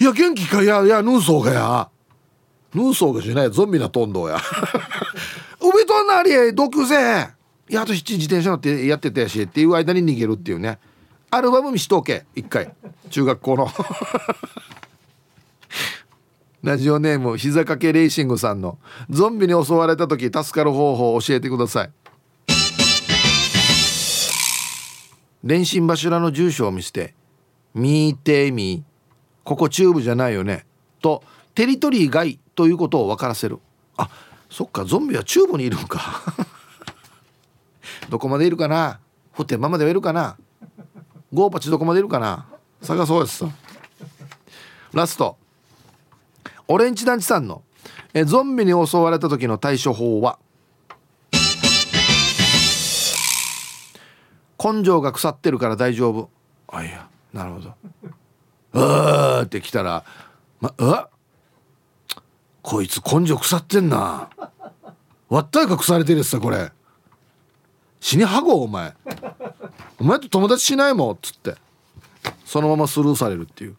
[0.00, 0.60] いや元気か？
[0.60, 1.88] いやいやヌーソーがや。
[2.74, 3.50] ヌーソーがじゃない。
[3.52, 4.40] ゾンビなトンドや。
[5.62, 7.28] 海となり同級生
[7.68, 10.80] いやあと7自転車乗ってやってたやしっていう間に逃げるっていうね。
[11.30, 12.26] アルバム見しとけ。
[12.34, 12.74] 一回。
[13.08, 13.70] 中学校の。
[16.64, 18.80] ラジオネーム膝掛けレーシングさんの。
[19.10, 21.90] ゾンビに襲われた時助かる方法を教えてください。
[25.42, 27.14] 電信柱の住所を見せて
[27.74, 28.84] 「見てみ
[29.44, 30.66] ここチューブじゃないよね」
[31.00, 31.22] と
[31.54, 33.58] テリトリー外ということを分からせる。
[33.96, 34.08] あ
[34.50, 36.34] そっかゾンビはチューブにいるんか。
[38.08, 39.00] どこまでいるかな？
[39.32, 40.36] 普天間まではいるかな？
[41.32, 42.46] ゴーパチどこまでいるかな？
[42.82, 43.44] 探そうです
[44.92, 45.36] ラスト。
[46.66, 47.62] オレンジ団地さんの
[48.12, 50.38] えゾンビに襲われた時の対処法は？
[54.62, 56.28] 根性が腐ってるから大丈夫。
[56.68, 57.08] あいや。
[57.32, 57.74] なるほど。
[58.72, 60.04] うーって来たら
[60.60, 61.08] まあ
[62.62, 64.28] こいつ根性腐ってんな。
[65.28, 66.70] わったいか腐れてるやつさこれ。
[68.00, 68.94] 死にはごお前。
[69.98, 71.54] お前と友達しないもんっつって。
[72.44, 73.76] そのままスルーされるっていう。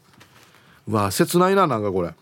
[0.87, 2.13] うわ切ないななんかこれ。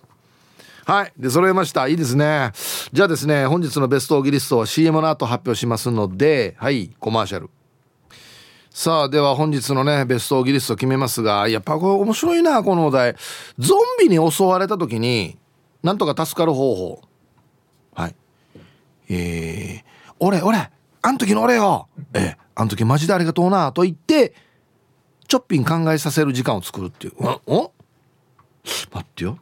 [0.85, 1.13] はい。
[1.17, 1.87] で揃えました。
[1.87, 2.51] いいですね。
[2.91, 6.89] じゃあですね本日のベストオギリストは CM の後発表しますのではい。
[6.99, 7.49] コマーシャル
[8.79, 13.13] さあでは本日のねベストオギリスト決めますがやっぱこれ面白いなこのお題。
[13.57, 15.37] ゾンビに襲われた時に
[15.83, 17.01] なんとか助かる方法。
[17.93, 18.15] はい。
[19.09, 20.69] えー、俺俺
[21.01, 21.89] あん時の俺よ。
[22.13, 24.33] ええあん時マジでありがとうなと言って
[25.27, 27.13] ちょっぴん考えさせる時間を作るっていう。
[27.19, 27.73] うんお？
[28.93, 29.31] 待ってよ。
[29.31, 29.41] って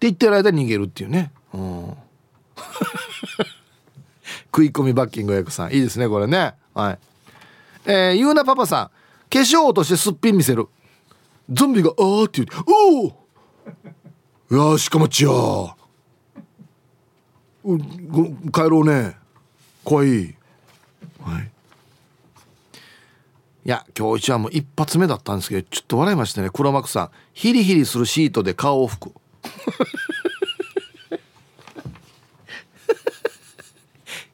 [0.00, 1.96] 言ってる間に逃げるっていうね、うん、
[4.52, 5.72] 食い込みバッキング役さん。
[5.72, 6.52] いいですねこれね。
[6.74, 6.98] はい。
[7.86, 8.90] えー、ゆうなパパさん。
[9.28, 10.68] 化粧落としてすっぴん見せる。
[11.50, 12.56] ゾンビが「あー」って言って
[14.50, 15.30] 「おおよしかまっちや
[18.52, 19.16] 帰ろうね。
[19.84, 20.36] 怖い。
[21.20, 21.50] はい。
[23.64, 26.50] いや今日一はもう一発目だったんですけどちょっと笑いましたね。
[26.52, 29.12] 黒幕さんヒリヒリするシートで顔を拭く。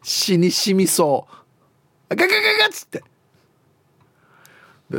[0.03, 1.27] 死にしみそ
[2.11, 2.15] う。
[2.15, 3.03] ガガガガッつって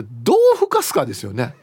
[0.02, 1.54] どうふかすかですよね。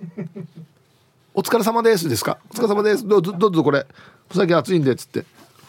[1.34, 2.38] お疲れ様ですですか？
[2.50, 3.06] お疲れ様です。
[3.06, 3.86] どうぞどうぞこれ。
[4.30, 5.24] お酒熱いんでっつって。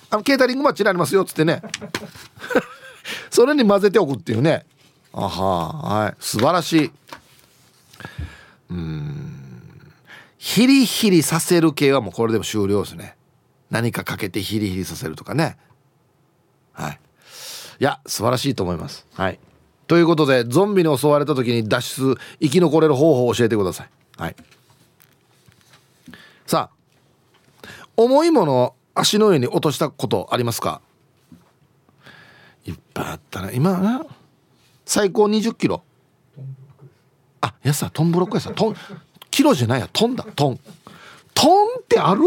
[0.09, 1.61] あのケータリングマッチになりますよっつってね。
[3.31, 4.65] それに混ぜておくっていうね。
[5.13, 5.67] あは
[6.03, 6.15] はい。
[6.19, 6.91] 素晴らしい。
[8.69, 9.91] うん。
[10.37, 13.15] ヒリヒリさせる系はもうこれでも終了ですね。
[13.69, 15.57] 何かかけてヒリヒリさせるとかね。
[16.73, 16.99] はい。
[17.79, 19.05] いや素晴らしいと思います。
[19.13, 19.39] はい。
[19.91, 23.89] ということでゾンビに襲われた時に脱出生き残れる方法を教えてください。
[24.15, 24.35] はい。
[26.47, 27.67] さあ
[27.97, 30.79] 重いものを足の上に落としたことありますか？
[32.65, 33.51] いっぱいあったな。
[33.51, 34.05] 今な
[34.85, 35.83] 最高20キロ。
[37.41, 38.75] あやさトンブロックやさトン
[39.29, 39.89] キロじゃないや。
[39.91, 40.25] トンだ。
[40.37, 40.59] トン。
[41.33, 42.21] トンってある？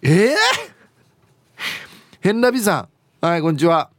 [0.00, 0.36] ええー、
[2.22, 2.88] 変なビさ
[3.20, 3.26] ん。
[3.26, 3.90] はいこんにちは。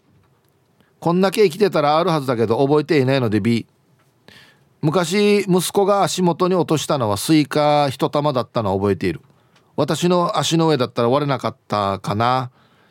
[1.05, 3.67] こんだけ生きてたらあるはずだけど覚えていないので B
[4.81, 9.21] 昔息子が足元に落としたのはスイカ一玉だったのを覚えている。
[9.75, 12.49] 私の足の上だったら割れなかったかな。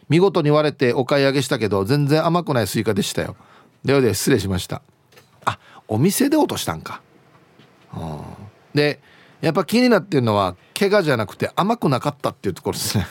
[0.08, 3.34] 見事に割れてお買い上げしたけど全然甘くないスイカでしたよ。
[3.84, 4.80] ではでは失礼しました。
[5.44, 5.58] あ
[5.88, 7.02] お店で落としたんか。
[7.96, 8.20] うん
[8.76, 9.00] で
[9.40, 13.08] やっぱ気になってるのは怪我じゃなくて甘くなかったっていうところですね。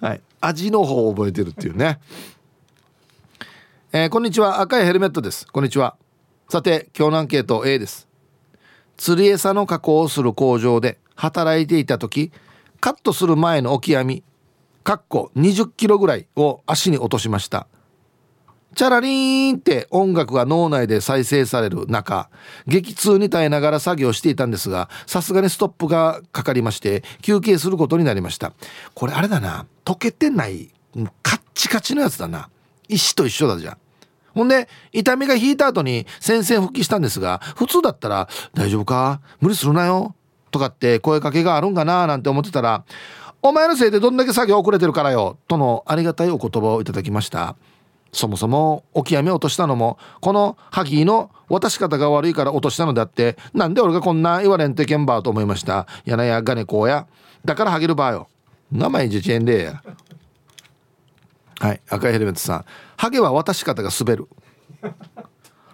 [0.00, 0.20] はい。
[0.40, 1.98] 味の方を覚えてるっていうね。
[3.92, 4.60] えー、こんにちは。
[4.60, 5.46] 赤いヘルメットです。
[5.46, 5.96] こんにちは。
[6.48, 8.06] さて今日のアンケート A です。
[8.96, 12.32] 釣り餌の加工をする工場で働いていた時
[12.80, 14.22] カットする前のオキアミ
[14.84, 17.66] かっこ20キロぐらいを足に落としました。
[18.74, 22.30] チャラリーンって音楽が脳内で再生される中
[22.66, 28.52] 激痛に耐えながら作業していたんですがさすがにストップがかかりまして休憩することになりました。
[28.94, 29.66] これあれだな。
[29.84, 30.70] 溶けてない
[31.22, 32.50] カッチカチのやつだな。
[32.88, 33.78] 石と一緒だじゃん。
[34.34, 39.20] ほんで痛みが引いた後に宣戦復帰したんですが普通だったら「大丈夫か？
[39.40, 40.14] 無理するなよ」
[40.52, 42.06] とかって声かけがあるんかな？
[42.06, 42.84] なんて思ってたら
[43.42, 45.38] お前のせいでどんだけ作業遅れてるからよ。
[45.48, 47.56] とのありがたいお言葉をいただきました。
[48.12, 55.86] そもそもオキアミ落としたのもこのハギーの渡し方が悪いから落としたのであってなんで俺がこんな言われんといけんばと思いました。
[56.04, 57.06] やなやがねこうや。
[57.44, 58.28] だからハゲるばよ。
[58.70, 59.82] 名前じちえんでや
[61.60, 62.64] はい赤いヘルメットさん。
[62.96, 64.28] ハゲは渡し方が滑る。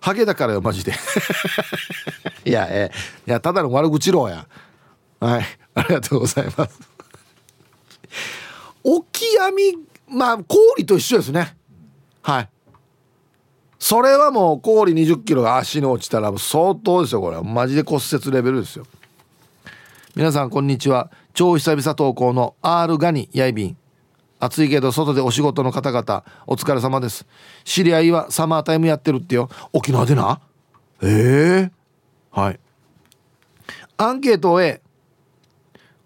[0.01, 0.93] ハゲだからよマジで。
[2.45, 4.47] いやえー、いやただの悪口ろうや。
[5.21, 6.79] はいありがとうございます。
[8.85, 9.79] オキアミ
[10.09, 11.57] まあ氷と一緒ですね。
[12.25, 12.49] はい。
[13.79, 18.87] それはもう氷2 0キロが足に落ちたら相当ですよこれマジで骨折レベルですよ。
[20.17, 21.11] 皆さんこんにちは。
[21.35, 23.77] 超久々投稿の R ガニヤイビン。
[24.41, 27.27] 暑いけど外でお仕事の方々お疲れ様です。
[27.63, 29.51] 知り合いはサマータイムやってるってよ。
[29.75, 30.41] 沖縄でな？
[31.03, 32.61] ええー、はい。
[33.99, 34.81] アンケートを A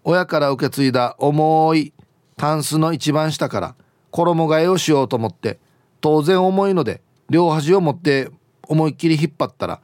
[0.03, 1.93] 親から受け継いだ重い
[2.35, 3.75] タンスの一番下から
[4.11, 5.59] 衣替えをしようと思って
[6.01, 8.29] 当然重いので両端を持って
[8.63, 9.81] 思いっきり引っ張ったら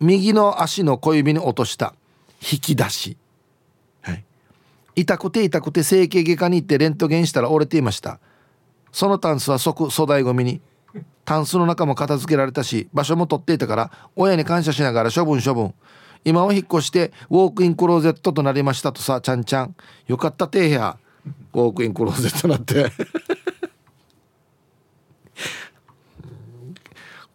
[0.00, 1.94] 右の足の小指に落とした
[2.40, 3.16] 引き出し、
[4.02, 4.24] はい、
[4.94, 8.20] 痛くて痛くて整形外科に行ってレントゲンしたら折れていました。
[8.92, 10.60] そのタンスは即粗大ごみに
[11.24, 15.74] タンスの中も片付けられたし場所も取っていたから親に感謝しながら処分処分。
[16.24, 19.74] 今は引っ越してウォークインクローゼットとなりましたとさちゃんちゃん。
[20.06, 20.96] よかったてや。
[21.52, 22.90] ウォークインクローゼットなって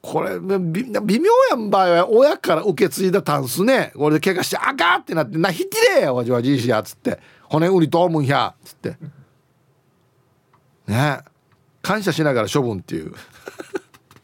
[0.03, 3.93] これ微妙やんばい親から受け継いだタンスね。
[3.95, 7.21] これで怪我してあかってなってなひきれやわじわじいしやっつって。
[7.43, 8.97] 骨売りと思うんやつって。
[10.87, 11.19] ね。
[11.81, 13.13] 感謝しながら処分っていう。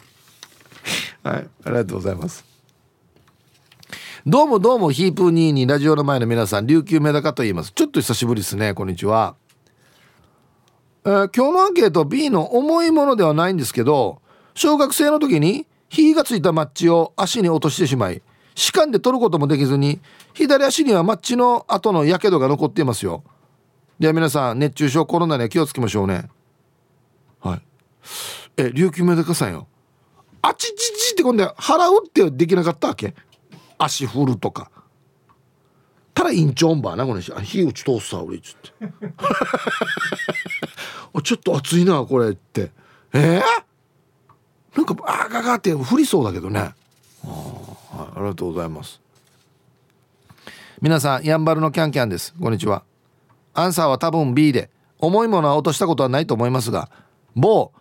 [1.23, 1.47] はい。
[1.63, 2.43] ありがとうございます。
[4.25, 7.71] どうもどうもヒープーニーにラジオの前の皆さん琉球メダカと言います。
[7.71, 9.36] ちょっと久しぶりですねこんにちは、
[11.05, 14.21] えー、今日のアンケート B の重いものではないんですけど
[14.55, 18.21] 小学生の時に火がついたマッチを足に落としてしまい
[18.55, 19.99] 歯間で取ることもできずに
[20.33, 23.23] 左足にはマッチの後のやけどが残っていますよ。
[23.99, 26.29] では皆さん熱中症コロナには気をつけましょうね。
[27.41, 27.61] はい。
[28.57, 29.67] え琉球メダカさんよ。
[30.41, 33.13] あちちちって今度払うってできなかったわけ？
[33.77, 34.71] 足振るとか。
[36.13, 37.33] たらインチョンバーなこの人。
[37.39, 38.71] 火打ち通すさ俺っつって。
[41.23, 42.71] ちょっと熱いなこれって。
[43.13, 43.41] えー、
[44.80, 46.59] なんかあガガって降りそうだけどね。
[46.59, 49.01] あ,、はい、ありがとうございます。
[50.82, 52.34] 皆さんやんばるのキャンキャンです。
[52.39, 52.84] こんにちは。
[53.53, 54.69] アンサーは多分 B で。
[54.99, 56.89] 重いものは落としたことはないと思いますが
[57.36, 57.71] 某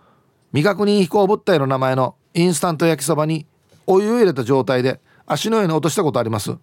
[0.53, 3.45] 未確認飛行物体の名前のインスタント焼きそばに
[3.87, 6.57] お湯を入れた状態で足の上に落としたことあります。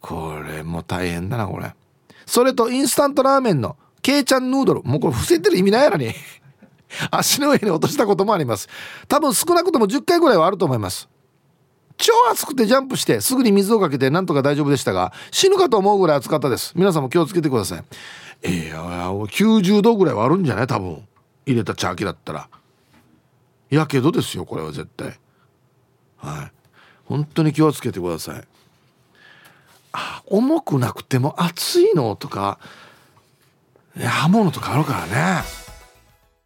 [0.00, 1.72] これも大変だなこれ。
[2.26, 4.82] それとインスタントラーメンのケイちゃんヌードル。
[4.82, 6.12] もうこれ伏せてる意味ないやろに。
[7.10, 8.68] 足の上に落としたこともあります。
[9.08, 11.08] 多分少なくとも10回ぐらいはあると思います。
[11.98, 16.72] 超暑くてジャンプしてすぐに水をかけてなんとか大丈夫でしたが死ぬかと思うぐらい暑かったです。
[16.76, 17.84] 皆さんも気をつけてください。
[18.42, 20.66] えー、90度ぐらいはあるんじゃない？
[20.66, 21.02] 多分
[21.46, 22.48] 入れたチャーだったら。
[23.70, 25.18] やけどですよこれは絶対。
[26.18, 26.52] はい。
[27.06, 28.44] 本当に気をつけてください。
[29.92, 32.58] あ重くなくても熱いのとか
[33.98, 35.65] 刃物とかあるからね。